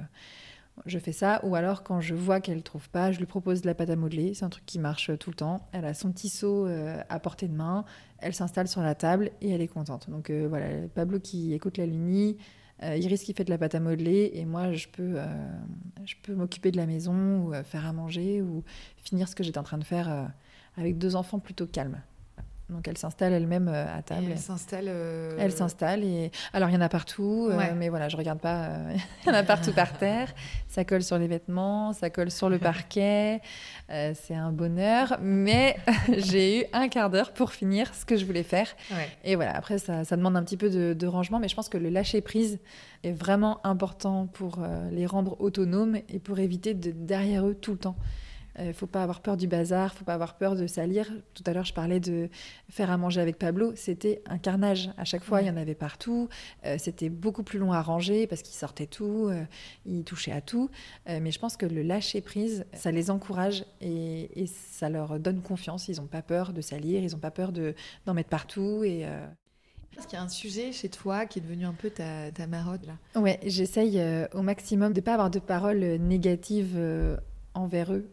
je 0.85 0.99
fais 0.99 1.13
ça. 1.13 1.39
Ou 1.45 1.55
alors, 1.55 1.83
quand 1.83 2.01
je 2.01 2.13
vois 2.13 2.41
qu'elle 2.41 2.57
ne 2.57 2.61
trouve 2.61 2.89
pas, 2.89 3.11
je 3.13 3.19
lui 3.19 3.25
propose 3.25 3.61
de 3.61 3.67
la 3.67 3.75
pâte 3.75 3.89
à 3.89 3.95
modeler. 3.95 4.33
C'est 4.33 4.43
un 4.45 4.49
truc 4.49 4.65
qui 4.65 4.79
marche 4.79 5.11
tout 5.17 5.29
le 5.29 5.35
temps. 5.35 5.65
Elle 5.71 5.85
a 5.85 5.93
son 5.93 6.11
petit 6.11 6.29
seau 6.29 6.65
euh, 6.67 7.01
à 7.09 7.19
portée 7.19 7.47
de 7.47 7.53
main. 7.55 7.85
Elle 8.17 8.33
s'installe 8.33 8.67
sur 8.67 8.81
la 8.81 8.95
table 8.95 9.31
et 9.41 9.51
elle 9.51 9.61
est 9.61 9.67
contente. 9.69 10.09
Donc, 10.09 10.29
euh, 10.29 10.45
voilà, 10.49 10.67
Pablo 10.93 11.19
qui 11.19 11.53
écoute 11.53 11.77
la 11.77 11.85
Luni. 11.85 12.37
Euh, 12.83 12.97
Iris 12.97 13.23
qui 13.23 13.33
fait 13.33 13.45
de 13.45 13.49
la 13.49 13.57
pâte 13.57 13.73
à 13.75 13.79
modeler 13.79 14.31
et 14.33 14.43
moi 14.43 14.73
je 14.73 14.87
peux, 14.87 15.13
euh, 15.15 16.35
m'occuper 16.35 16.71
de 16.71 16.77
la 16.77 16.85
maison 16.85 17.45
ou 17.45 17.53
euh, 17.53 17.63
faire 17.63 17.85
à 17.85 17.93
manger 17.93 18.41
ou 18.41 18.63
finir 18.97 19.29
ce 19.29 19.35
que 19.35 19.43
j'étais 19.43 19.57
en 19.57 19.63
train 19.63 19.77
de 19.77 19.83
faire 19.85 20.31
avec 20.75 20.97
deux 20.97 21.15
enfants 21.15 21.39
plutôt 21.39 21.67
calmes. 21.67 22.01
Donc 22.67 22.87
elle 22.87 22.97
s'installe 22.97 23.31
elle-même 23.33 23.67
à 23.67 24.01
table. 24.01 24.23
Et 24.27 24.31
elle 24.31 24.39
s'installe. 24.39 24.85
euh, 24.87 25.37
Elle 25.39 25.51
s'installe 25.51 26.03
et 26.03 26.31
alors 26.51 26.69
il 26.69 26.73
y 26.73 26.77
en 26.77 26.81
a 26.81 26.89
partout, 26.89 27.47
euh, 27.51 27.73
mais 27.75 27.89
voilà, 27.89 28.09
je 28.09 28.17
regarde 28.17 28.39
pas. 28.39 28.63
euh, 28.69 28.93
il 29.23 29.27
y 29.27 29.31
en 29.31 29.35
a 29.35 29.43
partout 29.43 29.71
par 29.71 29.93
terre. 29.99 30.33
Ça 30.67 30.83
colle 30.83 31.03
sur 31.03 31.19
les 31.19 31.27
vêtements, 31.27 31.93
ça 31.93 32.09
colle 32.09 32.31
sur 32.31 32.49
le 32.49 32.57
parquet. 32.71 33.39
euh, 33.91 34.13
c'est 34.15 34.33
un 34.33 34.51
bonheur, 34.51 35.17
mais 35.21 35.77
j'ai 36.17 36.61
eu 36.61 36.65
un 36.73 36.87
quart 36.87 37.11
d'heure 37.11 37.33
pour 37.33 37.51
finir 37.51 37.93
ce 37.93 38.03
que 38.03 38.17
je 38.17 38.25
voulais 38.25 38.41
faire. 38.43 38.67
Ouais. 38.91 39.09
Et 39.23 39.35
voilà, 39.35 39.55
après 39.55 39.77
ça, 39.77 40.03
ça 40.03 40.17
demande 40.17 40.35
un 40.35 40.43
petit 40.43 40.57
peu 40.57 40.71
de, 40.71 40.93
de 40.93 41.07
rangement, 41.07 41.37
mais 41.39 41.47
je 41.47 41.55
pense 41.55 41.69
que 41.69 41.77
le 41.77 41.89
lâcher 41.89 42.21
prise 42.21 42.59
est 43.03 43.11
vraiment 43.11 43.59
important 43.63 44.25
pour 44.25 44.57
euh, 44.63 44.89
les 44.89 45.05
rendre 45.05 45.39
autonomes 45.39 45.97
et 46.09 46.17
pour 46.17 46.39
éviter 46.39 46.73
de 46.73 46.89
derrière 46.89 47.45
eux 47.45 47.53
tout 47.53 47.73
le 47.73 47.77
temps. 47.77 47.95
Il 48.57 48.73
faut 48.73 48.87
pas 48.87 49.03
avoir 49.03 49.21
peur 49.21 49.35
du 49.37 49.47
bazar, 49.47 49.93
faut 49.93 50.05
pas 50.05 50.13
avoir 50.13 50.37
peur 50.37 50.55
de 50.55 50.65
salir. 50.67 51.11
Tout 51.33 51.43
à 51.45 51.53
l'heure, 51.53 51.65
je 51.65 51.73
parlais 51.73 51.99
de 51.99 52.29
faire 52.69 52.89
à 52.89 52.97
manger 52.97 53.19
avec 53.19 53.37
Pablo. 53.37 53.73
C'était 53.75 54.21
un 54.27 54.37
carnage. 54.37 54.91
À 54.97 55.03
chaque 55.03 55.23
fois, 55.23 55.41
il 55.41 55.47
y 55.47 55.49
en 55.49 55.57
avait 55.57 55.75
partout. 55.75 56.29
Euh, 56.65 56.77
C'était 56.79 57.09
beaucoup 57.09 57.43
plus 57.43 57.59
long 57.59 57.73
à 57.73 57.81
ranger 57.81 58.27
parce 58.27 58.41
qu'il 58.41 58.55
sortait 58.55 58.85
tout, 58.87 59.27
euh, 59.29 59.43
il 59.85 60.03
touchait 60.05 60.31
à 60.31 60.41
tout. 60.41 60.69
Euh, 61.09 61.19
mais 61.21 61.31
je 61.31 61.39
pense 61.39 61.57
que 61.57 61.65
le 61.65 61.81
lâcher 61.81 62.21
prise, 62.21 62.65
ça 62.73 62.91
les 62.91 63.11
encourage 63.11 63.65
et, 63.81 64.41
et 64.41 64.47
ça 64.47 64.89
leur 64.89 65.19
donne 65.19 65.41
confiance. 65.41 65.87
Ils 65.89 65.97
n'ont 65.97 66.07
pas 66.07 66.21
peur 66.21 66.53
de 66.53 66.61
salir, 66.61 67.03
ils 67.03 67.11
n'ont 67.11 67.19
pas 67.19 67.31
peur 67.31 67.51
de- 67.51 67.75
d'en 68.05 68.13
mettre 68.13 68.29
partout. 68.29 68.83
Et 68.85 69.05
euh, 69.05 69.25
Est-ce 69.97 70.07
qu'il 70.07 70.17
y 70.17 70.21
a 70.21 70.23
un 70.23 70.29
sujet 70.29 70.71
chez 70.71 70.87
toi 70.89 71.25
qui 71.25 71.39
est 71.39 71.41
devenu 71.41 71.65
un 71.65 71.73
peu 71.73 71.89
ta, 71.89 72.31
ta 72.31 72.47
marotte 72.47 72.85
là? 72.85 73.19
Ouais, 73.19 73.39
j'essaye 73.45 73.99
euh, 73.99 74.27
au 74.33 74.41
maximum 74.41 74.93
de 74.93 74.99
ne 74.99 75.03
pas 75.05 75.13
avoir 75.13 75.29
de 75.29 75.39
paroles 75.39 75.83
euh, 75.83 75.97
négatives 75.97 76.75
euh, 76.77 77.17
envers 77.53 77.93
eux. 77.93 78.09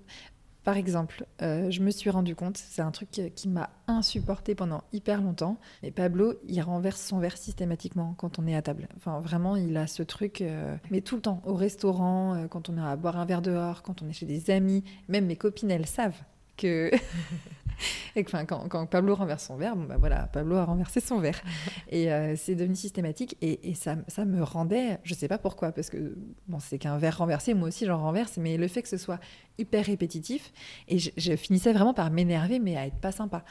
Par 0.64 0.76
exemple, 0.76 1.26
euh, 1.42 1.70
je 1.70 1.80
me 1.80 1.90
suis 1.90 2.08
rendu 2.08 2.36
compte, 2.36 2.56
c'est 2.56 2.82
un 2.82 2.92
truc 2.92 3.08
qui, 3.10 3.48
m'a 3.48 3.70
insupporté 3.88 4.54
pendant 4.54 4.84
hyper 4.92 5.20
longtemps, 5.20 5.58
mais 5.82 5.90
Pablo, 5.90 6.34
il 6.46 6.60
renverse 6.62 7.00
son 7.00 7.18
verre 7.18 7.36
systématiquement 7.36 8.14
quand 8.16 8.38
on 8.38 8.46
est 8.46 8.54
à 8.54 8.62
table. 8.62 8.88
Enfin, 8.96 9.18
vraiment, 9.20 9.56
il 9.56 9.76
a 9.76 9.88
ce 9.88 10.04
truc, 10.04 10.40
euh, 10.40 10.76
mais 10.90 11.00
tout 11.00 11.16
le 11.16 11.22
temps, 11.22 11.42
au 11.44 11.54
restaurant, 11.54 12.34
euh, 12.34 12.46
quand 12.46 12.68
on 12.68 12.78
est 12.78 12.80
à 12.80 12.94
boire 12.94 13.18
un 13.18 13.24
verre 13.24 13.42
dehors, 13.42 13.82
quand 13.82 14.02
on 14.02 14.08
est 14.08 14.12
chez 14.12 14.26
des 14.26 14.50
amis, 14.50 14.84
même 15.08 15.26
mes 15.26 15.36
copines, 15.36 15.70
elles 15.70 15.86
savent 15.86 16.20
que... 16.56 16.90
Et 18.16 18.24
que, 18.24 18.30
enfin, 18.30 18.44
quand, 18.44 18.68
quand 18.68 18.86
Pablo 18.86 19.14
renverse 19.14 19.44
son 19.44 19.56
verre, 19.56 19.76
bon, 19.76 19.84
bah 19.84 19.96
voilà, 19.98 20.28
Pablo 20.32 20.56
a 20.56 20.64
renversé 20.64 21.00
son 21.00 21.18
verre. 21.18 21.40
Et 21.90 22.12
euh, 22.12 22.34
c'est 22.36 22.54
devenu 22.54 22.76
systématique. 22.76 23.36
Et, 23.40 23.70
et 23.70 23.74
ça, 23.74 23.96
ça 24.08 24.24
me 24.24 24.42
rendait, 24.42 24.98
je 25.04 25.14
sais 25.14 25.28
pas 25.28 25.38
pourquoi, 25.38 25.72
parce 25.72 25.90
que 25.90 26.16
bon, 26.48 26.58
c'est 26.60 26.78
qu'un 26.78 26.98
verre 26.98 27.18
renversé, 27.18 27.54
moi 27.54 27.68
aussi 27.68 27.86
j'en 27.86 27.98
renverse, 28.00 28.36
mais 28.36 28.56
le 28.56 28.68
fait 28.68 28.82
que 28.82 28.88
ce 28.88 28.96
soit 28.96 29.20
hyper 29.58 29.84
répétitif, 29.86 30.52
et 30.88 30.98
je, 30.98 31.10
je 31.16 31.36
finissais 31.36 31.72
vraiment 31.72 31.94
par 31.94 32.10
m'énerver, 32.10 32.58
mais 32.58 32.76
à 32.76 32.86
être 32.86 33.00
pas 33.00 33.12
sympa. 33.12 33.44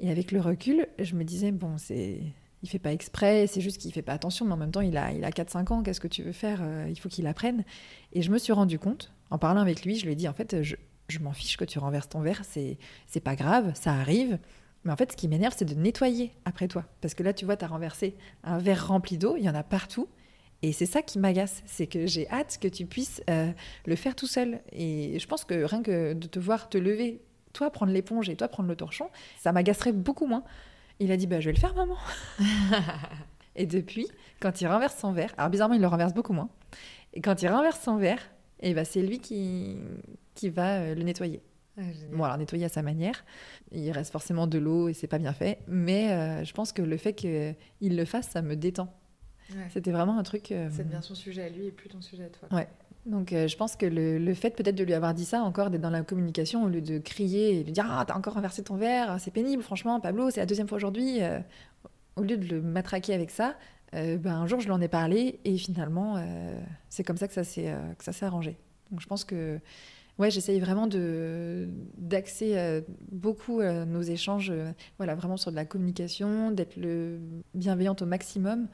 Et 0.00 0.10
avec 0.10 0.32
le 0.32 0.40
recul, 0.40 0.86
je 0.98 1.14
me 1.14 1.24
disais, 1.24 1.52
bon, 1.52 1.78
c'est. 1.78 2.20
Il 2.62 2.68
fait 2.70 2.78
pas 2.78 2.92
exprès, 2.94 3.46
c'est 3.46 3.60
juste 3.60 3.76
qu'il 3.76 3.92
fait 3.92 4.00
pas 4.00 4.14
attention, 4.14 4.46
mais 4.46 4.52
en 4.52 4.56
même 4.56 4.70
temps, 4.70 4.80
il 4.80 4.96
a, 4.96 5.12
il 5.12 5.22
a 5.22 5.30
4-5 5.30 5.70
ans, 5.70 5.82
qu'est-ce 5.82 6.00
que 6.00 6.08
tu 6.08 6.22
veux 6.22 6.32
faire 6.32 6.60
Euh, 6.62 6.86
Il 6.88 6.98
faut 6.98 7.10
qu'il 7.10 7.26
apprenne. 7.26 7.62
Et 8.14 8.22
je 8.22 8.30
me 8.30 8.38
suis 8.38 8.54
rendu 8.54 8.78
compte, 8.78 9.12
en 9.30 9.36
parlant 9.36 9.60
avec 9.60 9.84
lui, 9.84 9.96
je 9.96 10.06
lui 10.06 10.12
ai 10.12 10.14
dit, 10.14 10.26
en 10.28 10.32
fait, 10.32 10.62
je, 10.62 10.76
je 11.08 11.18
m'en 11.18 11.32
fiche 11.32 11.56
que 11.56 11.64
tu 11.64 11.78
renverses 11.78 12.08
ton 12.08 12.20
verre, 12.20 12.42
c'est 12.44 12.78
c'est 13.06 13.20
pas 13.20 13.36
grave, 13.36 13.72
ça 13.74 13.92
arrive. 13.92 14.38
Mais 14.84 14.92
en 14.92 14.96
fait, 14.96 15.12
ce 15.12 15.16
qui 15.16 15.28
m'énerve, 15.28 15.54
c'est 15.56 15.64
de 15.64 15.74
nettoyer 15.74 16.32
après 16.44 16.68
toi. 16.68 16.84
Parce 17.00 17.14
que 17.14 17.22
là, 17.22 17.32
tu 17.32 17.44
vois, 17.44 17.56
tu 17.56 17.64
as 17.64 17.68
renversé 17.68 18.16
un 18.42 18.58
verre 18.58 18.88
rempli 18.88 19.16
d'eau, 19.16 19.36
il 19.36 19.44
y 19.44 19.48
en 19.48 19.54
a 19.54 19.62
partout. 19.62 20.08
Et 20.62 20.72
c'est 20.72 20.86
ça 20.86 21.02
qui 21.02 21.18
m'agace, 21.18 21.62
c'est 21.66 21.86
que 21.86 22.06
j'ai 22.06 22.28
hâte 22.30 22.58
que 22.60 22.68
tu 22.68 22.86
puisses 22.86 23.22
euh, 23.28 23.52
le 23.86 23.96
faire 23.96 24.14
tout 24.14 24.26
seul. 24.26 24.60
Et 24.72 25.18
je 25.18 25.26
pense 25.26 25.44
que 25.44 25.64
rien 25.64 25.82
que 25.82 26.12
de 26.12 26.26
te 26.26 26.38
voir 26.38 26.68
te 26.68 26.78
lever, 26.78 27.22
toi 27.52 27.70
prendre 27.70 27.92
l'éponge 27.92 28.28
et 28.28 28.36
toi 28.36 28.48
prendre 28.48 28.68
le 28.68 28.76
torchon, 28.76 29.10
ça 29.38 29.52
m'agacerait 29.52 29.92
beaucoup 29.92 30.26
moins. 30.26 30.44
Il 31.00 31.12
a 31.12 31.16
dit, 31.16 31.26
bah, 31.26 31.40
je 31.40 31.46
vais 31.46 31.54
le 31.54 31.60
faire, 31.60 31.74
maman. 31.74 31.96
et 33.56 33.66
depuis, 33.66 34.06
quand 34.40 34.60
il 34.60 34.66
renverse 34.66 34.96
son 34.98 35.12
verre, 35.12 35.34
alors 35.36 35.50
bizarrement, 35.50 35.74
il 35.74 35.80
le 35.80 35.86
renverse 35.86 36.14
beaucoup 36.14 36.32
moins. 36.32 36.48
Et 37.14 37.20
quand 37.20 37.42
il 37.42 37.48
renverse 37.48 37.80
son 37.80 37.96
verre, 37.96 38.20
et 38.64 38.74
bah, 38.74 38.84
c'est 38.84 39.02
lui 39.02 39.20
qui, 39.20 39.76
qui 40.34 40.48
va 40.50 40.78
euh, 40.78 40.94
le 40.96 41.02
nettoyer. 41.04 41.40
Bon, 42.12 42.22
alors 42.24 42.38
nettoyer 42.38 42.66
à 42.66 42.68
sa 42.68 42.82
manière, 42.82 43.24
il 43.72 43.90
reste 43.90 44.12
forcément 44.12 44.46
de 44.46 44.58
l'eau 44.58 44.88
et 44.88 44.92
c'est 44.94 45.08
pas 45.08 45.18
bien 45.18 45.32
fait, 45.32 45.58
mais 45.66 46.12
euh, 46.12 46.44
je 46.44 46.52
pense 46.52 46.72
que 46.72 46.82
le 46.82 46.96
fait 46.96 47.14
qu'il 47.14 47.56
le 47.96 48.04
fasse, 48.04 48.28
ça 48.28 48.42
me 48.42 48.54
détend. 48.56 48.92
C'était 49.70 49.90
vraiment 49.90 50.16
un 50.18 50.22
truc. 50.22 50.52
euh, 50.52 50.70
Ça 50.70 50.84
devient 50.84 51.00
son 51.02 51.14
sujet 51.16 51.42
à 51.42 51.48
lui 51.48 51.66
et 51.66 51.70
plus 51.72 51.88
ton 51.88 52.00
sujet 52.00 52.24
à 52.24 52.28
toi. 52.28 52.48
Ouais. 52.56 52.68
Donc 53.06 53.32
euh, 53.32 53.48
je 53.48 53.56
pense 53.56 53.74
que 53.76 53.84
le, 53.86 54.18
le 54.18 54.34
fait 54.34 54.50
peut-être 54.50 54.76
de 54.76 54.84
lui 54.84 54.94
avoir 54.94 55.12
dit 55.14 55.24
ça 55.26 55.42
encore, 55.42 55.68
d'être 55.70 55.82
dans 55.82 55.90
la 55.90 56.02
communication, 56.02 56.62
au 56.64 56.68
lieu 56.68 56.80
de 56.80 56.98
crier 56.98 57.58
et 57.60 57.64
de 57.64 57.70
dire 57.72 57.86
Ah, 57.90 58.04
t'as 58.06 58.14
encore 58.16 58.34
renversé 58.34 58.62
ton 58.62 58.76
verre, 58.76 59.16
c'est 59.18 59.32
pénible, 59.32 59.62
franchement, 59.62 59.98
Pablo, 60.00 60.30
c'est 60.30 60.40
la 60.40 60.46
deuxième 60.46 60.68
fois 60.68 60.76
aujourd'hui. 60.76 61.22
euh, 61.22 61.40
au 62.16 62.22
lieu 62.22 62.36
de 62.36 62.46
le 62.46 62.62
matraquer 62.62 63.12
avec 63.12 63.30
ça, 63.32 63.56
euh, 63.94 64.16
ben, 64.16 64.34
un 64.34 64.46
jour 64.46 64.60
je 64.60 64.66
lui 64.66 64.72
en 64.72 64.80
ai 64.80 64.88
parlé 64.88 65.38
et 65.44 65.56
finalement 65.56 66.16
euh, 66.16 66.58
c'est 66.88 67.04
comme 67.04 67.16
ça 67.16 67.28
que 67.28 67.34
ça 67.34 67.44
s'est 67.44 67.70
euh, 67.70 67.92
que 67.96 68.04
ça 68.04 68.12
s'est 68.12 68.26
arrangé. 68.26 68.56
Donc 68.90 69.00
je 69.00 69.06
pense 69.06 69.24
que 69.24 69.60
ouais, 70.18 70.30
j'essaye 70.30 70.60
vraiment 70.60 70.86
d'axer 70.86 72.82
beaucoup 73.10 73.62
nos 73.62 74.02
échanges, 74.02 74.52
voilà, 74.98 75.14
vraiment 75.14 75.36
sur 75.36 75.50
de 75.50 75.56
la 75.56 75.64
communication, 75.64 76.50
d'être 76.50 76.76
le 76.76 77.18
bienveillante 77.54 78.02
au 78.02 78.06
maximum 78.06 78.68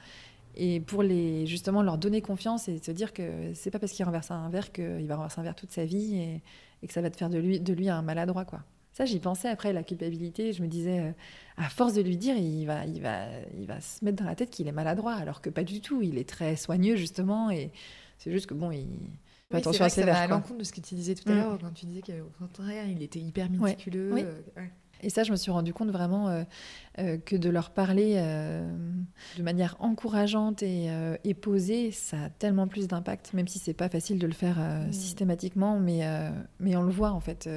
et 0.56 0.80
pour 0.80 1.02
les 1.02 1.46
justement 1.46 1.82
leur 1.82 1.96
donner 1.96 2.20
confiance 2.20 2.68
et 2.68 2.78
se 2.78 2.90
dire 2.90 3.12
que 3.12 3.54
c'est 3.54 3.70
pas 3.70 3.78
parce 3.78 3.92
qu'il 3.92 4.04
renverse 4.04 4.30
un 4.30 4.48
verre 4.50 4.72
qu'il 4.72 5.06
va 5.06 5.16
renverser 5.16 5.40
un 5.40 5.44
verre 5.44 5.54
toute 5.54 5.70
sa 5.70 5.84
vie 5.84 6.16
et, 6.16 6.42
et 6.82 6.86
que 6.86 6.92
ça 6.92 7.00
va 7.00 7.08
te 7.08 7.16
faire 7.16 7.30
de 7.30 7.38
lui 7.38 7.60
de 7.60 7.72
lui 7.72 7.88
un 7.88 8.02
maladroit 8.02 8.44
quoi. 8.44 8.60
Ça 9.00 9.06
j'y 9.06 9.18
pensais 9.18 9.48
après 9.48 9.72
la 9.72 9.82
culpabilité, 9.82 10.52
je 10.52 10.62
me 10.62 10.68
disais 10.68 10.98
euh, 11.00 11.12
à 11.56 11.70
force 11.70 11.94
de 11.94 12.02
lui 12.02 12.18
dire 12.18 12.36
il 12.36 12.66
va 12.66 12.84
il 12.84 13.00
va 13.00 13.24
il 13.58 13.66
va 13.66 13.80
se 13.80 14.04
mettre 14.04 14.22
dans 14.22 14.28
la 14.28 14.34
tête 14.34 14.50
qu'il 14.50 14.68
est 14.68 14.72
maladroit 14.72 15.14
alors 15.14 15.40
que 15.40 15.48
pas 15.48 15.64
du 15.64 15.80
tout, 15.80 16.02
il 16.02 16.18
est 16.18 16.28
très 16.28 16.54
soigneux 16.54 16.96
justement 16.96 17.50
et 17.50 17.70
c'est 18.18 18.30
juste 18.30 18.44
que 18.46 18.52
bon 18.52 18.70
il 18.70 18.86
Oui, 19.50 19.56
attention 19.56 19.86
à 19.86 19.88
vrai 19.88 19.96
que 20.02 20.06
ça 20.06 20.12
va 20.12 20.20
à 20.20 20.26
l'encontre 20.26 20.58
de 20.58 20.64
ce 20.64 20.72
que 20.72 20.82
tu 20.82 20.94
disais 20.96 21.14
tout 21.14 21.26
à 21.30 21.32
Mm. 21.34 21.38
l'heure 21.38 21.58
quand 21.58 21.72
tu 21.72 21.86
disais 21.86 22.02
qu'au 22.02 22.30
contraire, 22.38 22.84
il 22.88 23.02
était 23.02 23.20
hyper 23.20 23.48
méticuleux. 23.48 24.10
Euh, 24.18 24.40
ouais. 24.58 24.70
Et 25.02 25.08
ça, 25.08 25.22
je 25.24 25.30
me 25.30 25.36
suis 25.36 25.50
rendu 25.50 25.72
compte 25.72 25.88
vraiment 25.88 26.28
euh, 26.28 26.42
euh, 26.98 27.16
que 27.16 27.34
de 27.34 27.48
leur 27.48 27.70
parler 27.70 28.16
euh, 28.18 28.70
de 29.38 29.42
manière 29.42 29.76
encourageante 29.80 30.62
et, 30.62 30.90
et 31.24 31.32
posée, 31.32 31.90
ça 31.90 32.24
a 32.24 32.28
tellement 32.28 32.68
plus 32.68 32.86
d'impact, 32.86 33.32
même 33.32 33.48
si 33.48 33.58
c'est 33.58 33.72
pas 33.72 33.88
facile 33.88 34.18
de 34.18 34.26
le 34.26 34.34
faire 34.34 34.58
Mm. 34.58 34.92
systématiquement, 34.92 35.80
mais, 35.80 36.02
mais 36.58 36.76
on 36.76 36.82
le 36.82 36.92
voit 36.92 37.12
en 37.12 37.20
fait. 37.20 37.48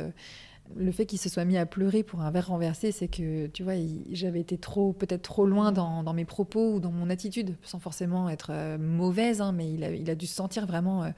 Euh, 0.70 0.74
le 0.84 0.92
fait 0.92 1.06
qu'il 1.06 1.20
se 1.20 1.30
soit 1.30 1.46
mis 1.46 1.58
à 1.58 1.66
pleurer 1.66 2.04
pour 2.04 2.22
un 2.22 2.32
verre 2.32 2.48
renversé, 2.48 2.92
c'est 2.92 3.08
que, 3.08 3.48
tu 3.48 3.64
vois, 3.64 3.74
j'avais 4.12 4.40
été 4.40 4.58
trop, 4.58 4.94
peut-être 4.94 5.22
trop 5.22 5.46
loin 5.46 5.72
dans, 5.72 6.04
dans 6.04 6.14
mes 6.14 6.26
propos 6.26 6.76
ou 6.76 6.80
dans 6.80 6.92
mon 6.92 7.10
attitude, 7.10 7.56
sans 7.64 7.80
forcément 7.80 8.30
être 8.30 8.52
euh, 8.52 8.78
mauvaise, 8.78 9.42
hein, 9.42 9.52
mais 9.52 9.72
il 9.72 9.84
a, 9.84 9.92
il 9.92 10.10
a 10.10 10.16
dû 10.16 10.28
sentir 10.28 10.66
vraiment 10.66 11.04
euh, 11.04 11.10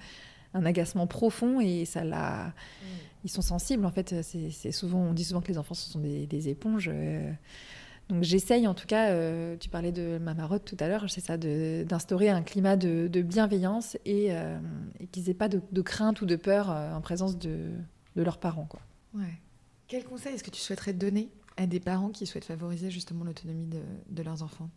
un 0.53 0.65
agacement 0.65 1.07
profond 1.07 1.59
et 1.59 1.85
ça 1.85 2.03
l'a, 2.03 2.53
ils 3.23 3.29
sont 3.29 3.41
sensibles 3.41 3.85
en 3.85 3.91
fait. 3.91 4.21
C'est 4.23 4.51
c'est 4.51 4.71
souvent, 4.71 4.99
on 4.99 5.13
dit 5.13 5.25
souvent 5.25 5.41
que 5.41 5.49
les 5.49 5.57
enfants 5.57 5.73
ce 5.73 5.89
sont 5.89 5.99
des, 5.99 6.27
des 6.27 6.49
éponges. 6.49 6.89
euh. 6.93 7.31
Donc 8.07 8.23
j'essaye 8.23 8.67
en 8.67 8.75
tout 8.75 8.85
cas. 8.85 9.09
euh, 9.09 9.57
tu 9.59 9.67
parlais 9.67 9.91
de 9.91 10.19
ma 10.19 10.33
marotte 10.35 10.63
tout 10.63 10.77
à 10.79 10.87
l'heure, 10.87 11.05
c'est 11.09 11.21
ça, 11.21 11.37
d'instaurer 11.37 12.29
un 12.29 12.43
climat 12.43 12.77
de, 12.77 13.07
de 13.07 13.21
bienveillance 13.23 13.97
et, 14.05 14.27
euh, 14.29 14.59
et 14.99 15.07
qu'ils 15.07 15.29
aient 15.29 15.33
pas 15.33 15.49
de, 15.49 15.59
de 15.71 15.81
crainte 15.81 16.21
ou 16.21 16.25
de 16.27 16.35
peur 16.35 16.69
euh, 16.69 16.93
en 16.93 17.01
présence 17.01 17.37
de, 17.37 17.71
de 18.15 18.23
leurs 18.23 18.37
parents. 18.37 18.67
Quoi. 18.69 18.79
Ouais. 19.15 19.39
Quel 19.87 20.03
conseil 20.03 20.35
est-ce 20.35 20.43
que 20.43 20.51
tu 20.51 20.61
souhaiterais 20.61 20.93
donner 20.93 21.29
à 21.57 21.67
des 21.67 21.79
parents 21.79 22.09
qui 22.09 22.25
souhaitent 22.25 22.45
favoriser 22.45 22.91
justement 22.91 23.23
l'autonomie 23.23 23.67
de, 23.67 23.81
de 24.09 24.23
leurs 24.23 24.43
enfants? 24.43 24.69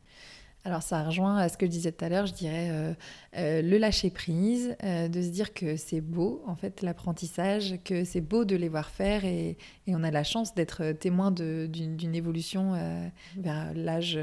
Alors 0.65 0.83
ça 0.83 1.05
rejoint 1.05 1.37
à 1.39 1.49
ce 1.49 1.57
que 1.57 1.67
je 1.67 1.71
disais 1.71 1.93
tout 1.93 2.05
à 2.05 2.09
l'heure, 2.09 2.27
je 2.27 2.35
dirais 2.35 2.69
euh, 2.71 2.93
euh, 3.37 3.63
le 3.63 3.79
lâcher 3.79 4.11
prise, 4.11 4.77
euh, 4.83 5.09
de 5.09 5.23
se 5.23 5.29
dire 5.29 5.55
que 5.55 5.77
c'est 5.77 6.01
beau 6.01 6.43
en 6.47 6.57
fait 6.57 6.83
l'apprentissage, 6.83 7.79
que 7.85 8.05
c'est 8.05 8.21
beau 8.21 8.45
de 8.45 8.57
les 8.57 8.69
voir 8.69 8.91
faire 8.91 9.25
et, 9.25 9.57
et 9.87 9.95
on 9.95 10.03
a 10.03 10.11
la 10.11 10.25
chance 10.25 10.55
d'être 10.55 10.93
témoin 10.93 11.31
d'une 11.31 12.15
évolution 12.15 12.75
euh, 12.75 13.09
vers 13.37 13.73
l'âge, 13.73 14.19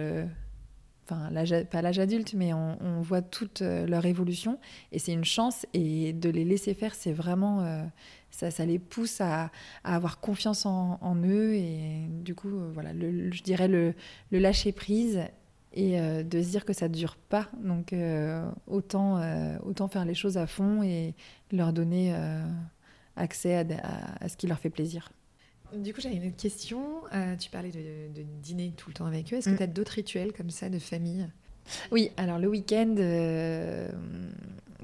enfin 1.06 1.32
pas 1.72 1.82
l'âge 1.82 2.00
adulte, 2.00 2.34
mais 2.34 2.54
on, 2.54 2.78
on 2.82 3.02
voit 3.02 3.22
toute 3.22 3.62
leur 3.62 4.06
évolution 4.06 4.60
et 4.92 5.00
c'est 5.00 5.14
une 5.14 5.26
chance 5.26 5.66
et 5.74 6.12
de 6.14 6.30
les 6.30 6.44
laisser 6.44 6.74
faire, 6.74 6.96
c'est 6.96 7.14
vraiment 7.14 7.62
euh, 7.62 7.84
ça, 8.36 8.52
ça 8.52 8.66
les 8.66 8.80
pousse 8.80 9.22
à, 9.22 9.52
à 9.84 9.96
avoir 9.96 10.20
confiance 10.20 10.66
en, 10.66 10.98
en 11.02 11.16
eux 11.24 11.54
et 11.56 12.06
du 12.10 12.36
coup 12.36 12.50
euh, 12.50 12.70
voilà, 12.74 12.92
le- 12.94 13.12
le- 13.12 13.32
je 13.32 13.44
dirais 13.44 13.68
le, 13.68 13.94
le 14.32 14.40
lâcher 14.40 14.72
prise 14.72 15.22
et 15.74 16.00
euh, 16.00 16.24
de 16.24 16.42
se 16.42 16.50
dire 16.50 16.66
que 16.66 16.74
ça 16.74 16.88
ne 16.90 16.94
dure 16.94 17.16
pas. 17.16 17.50
Donc 17.64 17.94
euh, 17.94 18.46
autant, 18.68 19.18
euh, 19.20 19.58
autant 19.64 19.88
faire 19.88 20.06
les 20.06 20.16
choses 20.16 20.38
à 20.38 20.48
fond 20.48 20.84
et 20.84 21.14
leur 21.52 21.72
donner 21.74 22.14
accès 23.16 23.56
à, 23.56 23.60
à- 23.84 24.24
à 24.26 24.30
ce 24.30 24.38
qui 24.38 24.48
leur 24.48 24.60
fait 24.60 24.70
plaisir. 24.70 25.12
Du 25.76 25.94
coup, 25.94 26.00
j'avais 26.02 26.16
une 26.16 26.28
autre 26.28 26.38
question. 26.38 26.82
Euh, 27.14 27.36
tu 27.36 27.50
parlais 27.50 27.72
de, 27.72 28.14
de 28.14 28.24
dîner 28.42 28.74
tout 28.78 28.90
le 28.90 28.94
temps 28.94 29.06
avec 29.08 29.34
eux. 29.34 29.38
Est-ce 29.38 29.50
que 29.50 29.54
Mm. 29.56 29.58
tu 29.58 29.64
as 29.64 29.68
d'autres 29.68 29.92
rituels 29.94 30.32
comme 30.34 30.50
ça 30.50 30.70
de 30.70 30.80
famille? 30.80 31.28
Oui, 31.92 32.12
alors 32.18 32.40
le 32.40 32.48
week-end, 32.48 32.96
euh, 32.98 33.90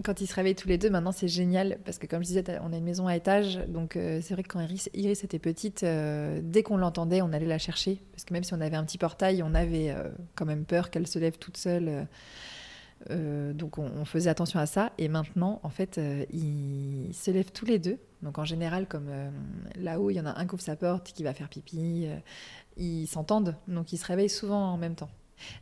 quand 0.03 0.21
ils 0.21 0.27
se 0.27 0.33
réveillent 0.33 0.55
tous 0.55 0.67
les 0.67 0.77
deux, 0.77 0.89
maintenant 0.89 1.11
c'est 1.11 1.27
génial 1.27 1.77
parce 1.85 1.97
que 1.97 2.07
comme 2.07 2.23
je 2.23 2.27
disais, 2.27 2.43
on 2.63 2.73
a 2.73 2.77
une 2.77 2.83
maison 2.83 3.07
à 3.07 3.15
étage, 3.15 3.59
donc 3.67 3.95
euh, 3.95 4.19
c'est 4.21 4.33
vrai 4.33 4.43
que 4.43 4.49
quand 4.49 4.61
Iris, 4.61 4.89
Iris 4.93 5.23
était 5.23 5.39
petite, 5.39 5.83
euh, 5.83 6.39
dès 6.43 6.63
qu'on 6.63 6.77
l'entendait, 6.77 7.21
on 7.21 7.33
allait 7.33 7.45
la 7.45 7.59
chercher 7.59 8.01
parce 8.11 8.23
que 8.23 8.33
même 8.33 8.43
si 8.43 8.53
on 8.53 8.61
avait 8.61 8.77
un 8.77 8.85
petit 8.85 8.97
portail, 8.97 9.43
on 9.43 9.53
avait 9.53 9.95
quand 10.35 10.45
même 10.45 10.65
peur 10.65 10.89
qu'elle 10.89 11.07
se 11.07 11.19
lève 11.19 11.37
toute 11.37 11.57
seule. 11.57 12.07
donc 13.09 13.77
on, 13.77 13.89
on, 13.99 14.05
faisait 14.05 14.29
attention 14.29 14.59
à 14.59 14.67
ça 14.67 14.91
et 14.99 15.07
maintenant 15.07 15.59
en 15.63 15.69
fait 15.69 15.99
ils 16.31 17.11
se 17.13 17.31
lèvent 17.31 17.51
tous 17.51 17.65
les 17.65 17.79
deux 17.79 17.97
donc 18.21 18.37
en 18.37 18.45
général 18.45 18.87
comme 18.87 19.09
là-haut 19.75 20.11
il 20.11 20.17
y 20.17 20.19
en 20.19 20.27
a 20.27 20.39
un 20.39 20.45
qui 20.45 20.53
ouvre 20.53 20.61
sa 20.61 20.75
porte 20.75 21.11
qui 21.11 21.23
va 21.23 21.33
faire 21.33 21.49
pipi 21.49 22.07
ils 22.77 23.07
s'entendent 23.07 23.55
donc 23.67 23.91
ils 23.91 23.97
se 23.97 24.05
réveillent 24.05 24.29
souvent 24.29 24.71
en 24.71 24.77
même 24.77 24.93
temps 24.93 25.09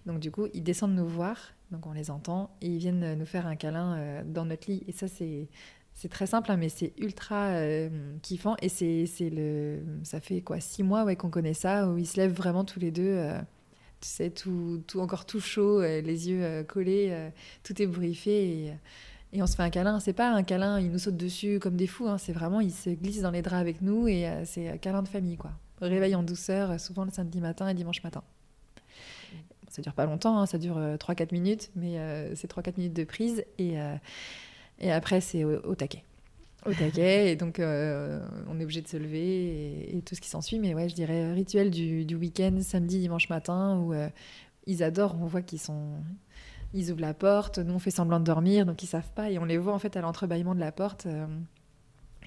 donc 0.06 0.20
du 0.20 0.32
coup, 0.32 0.48
ils 0.54 0.64
descendent 0.64 0.96
nous 0.96 1.08
voir, 1.08 1.38
donc 1.72 1.86
on 1.86 1.92
les 1.92 2.10
entend, 2.10 2.56
et 2.62 2.68
ils 2.68 2.78
viennent 2.78 3.16
nous 3.16 3.26
faire 3.26 3.48
un 3.48 3.56
câlin 3.56 3.96
euh, 3.98 4.24
dans 4.26 4.46
notre 4.46 4.70
lit. 4.70 4.84
Et 4.88 4.92
ça, 4.92 5.08
c'est 5.08 6.10
très 6.10 6.28
simple, 6.28 6.52
hein, 6.52 6.58
mais 6.58 6.70
c'est 6.70 6.94
ultra 6.98 7.48
euh, 7.50 7.90
kiffant. 8.22 8.56
Et 8.62 8.70
c'est 8.70 9.30
le, 9.30 9.80
ça 10.04 10.20
fait 10.20 10.42
quoi 10.42 10.60
six 10.60 10.84
mois 10.84 11.04
ouais, 11.04 11.16
qu'on 11.16 11.30
connaît 11.30 11.54
ça, 11.54 11.90
où 11.90 11.98
ils 11.98 12.08
se 12.08 12.18
lèvent 12.18 12.34
vraiment 12.34 12.66
tous 12.66 12.80
les 12.80 12.92
deux. 12.92 13.04
Euh, 13.04 13.40
tu 14.02 14.08
sais, 14.08 14.30
tout, 14.30 14.82
encore 14.96 15.26
tout 15.26 15.42
chaud, 15.42 15.82
les 15.82 16.30
yeux 16.30 16.64
collés, 16.64 17.32
tout 17.64 17.82
est 17.82 17.86
briefé 17.86 18.32
et, 18.32 18.74
et, 19.34 19.44
on 19.44 19.46
se 19.46 19.58
fait 19.58 19.64
un 19.64 19.70
câlin. 19.70 20.00
C'est 20.00 20.14
pas 20.14 20.32
un 20.32 20.42
câlin, 20.42 20.80
ils 20.80 20.90
nous 20.90 21.00
sautent 21.00 21.18
dessus 21.18 21.60
comme 21.60 21.76
des 21.76 21.86
fous. 21.86 22.08
Hein, 22.08 22.18
c'est 22.18 22.32
vraiment, 22.32 22.62
ils 22.62 22.72
se 22.72 22.92
glissent 22.92 23.22
dans 23.22 23.32
les 23.32 23.42
draps 23.42 23.60
avec 23.60 23.82
nous 23.82 24.08
et 24.08 24.26
c'est 24.46 24.70
un 24.70 24.78
câlin 24.78 25.04
de 25.04 25.10
famille, 25.10 25.36
quoi. 25.36 25.52
Réveil 25.82 26.16
en 26.16 26.24
douceur, 26.24 26.80
souvent 26.80 27.04
le 27.04 27.12
samedi 27.12 27.42
matin 27.42 27.68
et 27.68 27.74
dimanche 27.74 28.02
matin. 28.02 28.24
Ça 29.80 29.84
dure 29.84 29.94
pas 29.94 30.06
longtemps, 30.06 30.38
hein, 30.38 30.46
ça 30.46 30.58
dure 30.58 30.78
3-4 30.78 31.22
euh, 31.22 31.26
minutes, 31.32 31.72
mais 31.74 32.00
euh, 32.00 32.36
c'est 32.36 32.52
3-4 32.52 32.74
minutes 32.76 32.94
de 32.94 33.06
prise 33.06 33.46
et, 33.58 33.80
euh, 33.80 33.96
et 34.80 34.92
après 34.92 35.22
c'est 35.22 35.46
au, 35.46 35.74
taquet. 35.74 36.04
Au 36.66 36.74
taquet, 36.74 37.32
et 37.32 37.38
donc 37.38 37.62
on 37.62 38.60
est 38.60 38.64
obligé 38.64 38.82
de 38.82 38.90
se 38.90 38.98
lever 38.98 39.96
et, 39.96 40.02
tout 40.02 40.16
ce 40.16 40.20
qui 40.20 40.28
s'ensuit. 40.28 40.60
Mais 40.60 40.74
ouais, 40.74 40.90
je 40.90 40.96
dirais 40.96 41.32
rituel 41.32 41.72
du, 41.72 42.04
du 42.04 42.16
week-end, 42.16 42.58
samedi, 42.62 43.00
dimanche 43.00 43.30
matin, 43.30 43.78
où 43.78 43.94
ils 44.66 44.84
adorent, 44.84 45.16
on 45.22 45.28
voit 45.28 45.42
qu'ils 45.42 45.62
sont. 45.62 45.94
Ils 46.74 46.92
ouvrent 46.92 47.02
la 47.02 47.14
porte, 47.14 47.58
nous 47.58 47.74
on 47.74 47.80
fait 47.80 47.90
semblant 47.90 48.20
de 48.20 48.26
dormir, 48.26 48.66
donc 48.66 48.84
ils 48.84 48.88
savent 48.88 49.12
pas, 49.16 49.32
et 49.32 49.40
on 49.40 49.46
les 49.46 49.58
voit 49.58 49.74
en 49.74 49.80
fait 49.80 49.96
à 49.96 50.02
l'entrebâillement 50.02 50.56
de 50.56 50.60
la 50.60 50.74
porte 50.74 51.08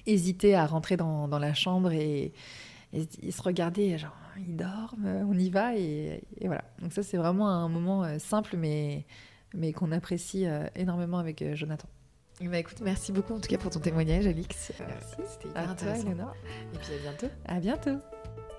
hésiter 0.05 0.53
à 0.55 0.65
rentrer 0.65 0.97
dans, 0.97 1.29
dans 1.29 1.39
la 1.39 1.53
chambre 1.53 1.91
et, 1.91 2.33
et 2.93 3.07
ils 3.21 3.33
se 3.33 3.41
regardaient, 3.41 3.97
genre, 3.97 4.15
ils 4.37 4.55
dorment, 4.55 5.25
on 5.27 5.33
y 5.33 5.49
va, 5.49 5.75
et, 5.75 6.23
voilà. 6.43 6.63
Donc 6.81 6.93
ça, 6.93 7.03
c'est 7.03 7.17
vraiment 7.17 7.49
un 7.49 7.67
moment 7.67 8.03
euh, 8.03 8.19
simple, 8.19 8.55
mais, 8.57 9.05
mais 9.53 9.73
qu'on 9.73 9.91
apprécie 9.91 10.45
euh, 10.45 10.65
énormément 10.75 11.17
avec 11.17 11.41
euh, 11.41 11.55
Jonathan. 11.55 11.87
Bah 12.41 12.57
écoute, 12.57 12.81
merci 12.81 13.11
beaucoup 13.11 13.33
en 13.33 13.39
tout 13.39 13.47
cas 13.47 13.57
pour 13.57 13.71
ton 13.71 13.79
témoignage, 13.79 14.25
Alix. 14.25 14.73
Merci, 14.79 15.15
c'était 15.27 15.49
hyper 15.49 15.69
intéressant. 15.69 16.07
Et 16.09 16.77
puis 16.77 16.93
à 16.93 16.99
bientôt. 16.99 17.27
À 17.45 17.59
bientôt. 17.59 17.97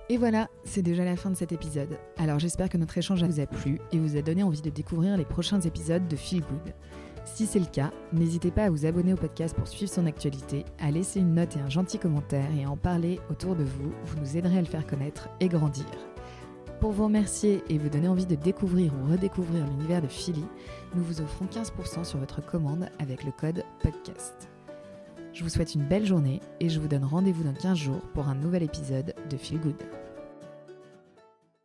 Et 0.07 0.17
voilà, 0.17 0.49
c'est 0.63 0.81
déjà 0.81 1.03
la 1.03 1.15
fin 1.17 1.29
de 1.29 1.35
cet 1.35 1.51
épisode. 1.51 1.99
Alors 2.17 2.39
j'espère 2.39 2.69
que 2.69 2.77
notre 2.77 2.97
échange 2.97 3.23
vous 3.23 3.39
a 3.39 3.45
plu 3.45 3.79
et 3.91 3.99
vous 3.99 4.15
a 4.17 4.21
donné 4.21 4.43
envie 4.43 4.61
de 4.61 4.69
découvrir 4.69 5.17
les 5.17 5.25
prochains 5.25 5.59
épisodes 5.61 6.07
de 6.07 6.15
Feel 6.15 6.41
Good. 6.41 6.73
Si 7.25 7.47
c'est 7.47 7.59
le 7.59 7.65
cas, 7.65 7.91
n'hésitez 8.13 8.51
pas 8.51 8.65
à 8.65 8.69
vous 8.69 8.85
abonner 8.85 9.13
au 9.13 9.17
podcast 9.17 9.55
pour 9.55 9.67
suivre 9.67 9.91
son 9.91 10.05
actualité, 10.05 10.63
à 10.79 10.91
laisser 10.91 11.19
une 11.19 11.33
note 11.33 11.57
et 11.57 11.59
un 11.59 11.69
gentil 11.69 11.97
commentaire 11.97 12.47
et 12.55 12.63
à 12.63 12.69
en 12.69 12.77
parler 12.77 13.19
autour 13.31 13.55
de 13.55 13.63
vous. 13.63 13.91
Vous 14.05 14.19
nous 14.19 14.37
aiderez 14.37 14.59
à 14.59 14.61
le 14.61 14.67
faire 14.67 14.85
connaître 14.85 15.27
et 15.39 15.47
grandir. 15.47 15.85
Pour 16.79 16.91
vous 16.91 17.05
remercier 17.05 17.63
et 17.67 17.77
vous 17.79 17.89
donner 17.89 18.07
envie 18.07 18.27
de 18.27 18.35
découvrir 18.35 18.93
ou 18.93 19.11
redécouvrir 19.11 19.65
l'univers 19.65 20.01
de 20.01 20.07
Philly, 20.07 20.45
nous 20.95 21.03
vous 21.03 21.19
offrons 21.19 21.45
15% 21.45 22.03
sur 22.03 22.19
votre 22.19 22.45
commande 22.45 22.89
avec 22.99 23.23
le 23.23 23.31
code 23.31 23.63
PODCAST. 23.81 24.49
Je 25.33 25.43
vous 25.43 25.49
souhaite 25.49 25.73
une 25.73 25.87
belle 25.87 26.05
journée 26.05 26.41
et 26.59 26.69
je 26.69 26.79
vous 26.79 26.87
donne 26.87 27.03
rendez-vous 27.03 27.43
dans 27.43 27.53
15 27.53 27.77
jours 27.77 28.01
pour 28.13 28.27
un 28.27 28.35
nouvel 28.35 28.63
épisode 28.63 29.15
de 29.29 29.35
Feel 29.37 29.59
Good. 29.59 30.04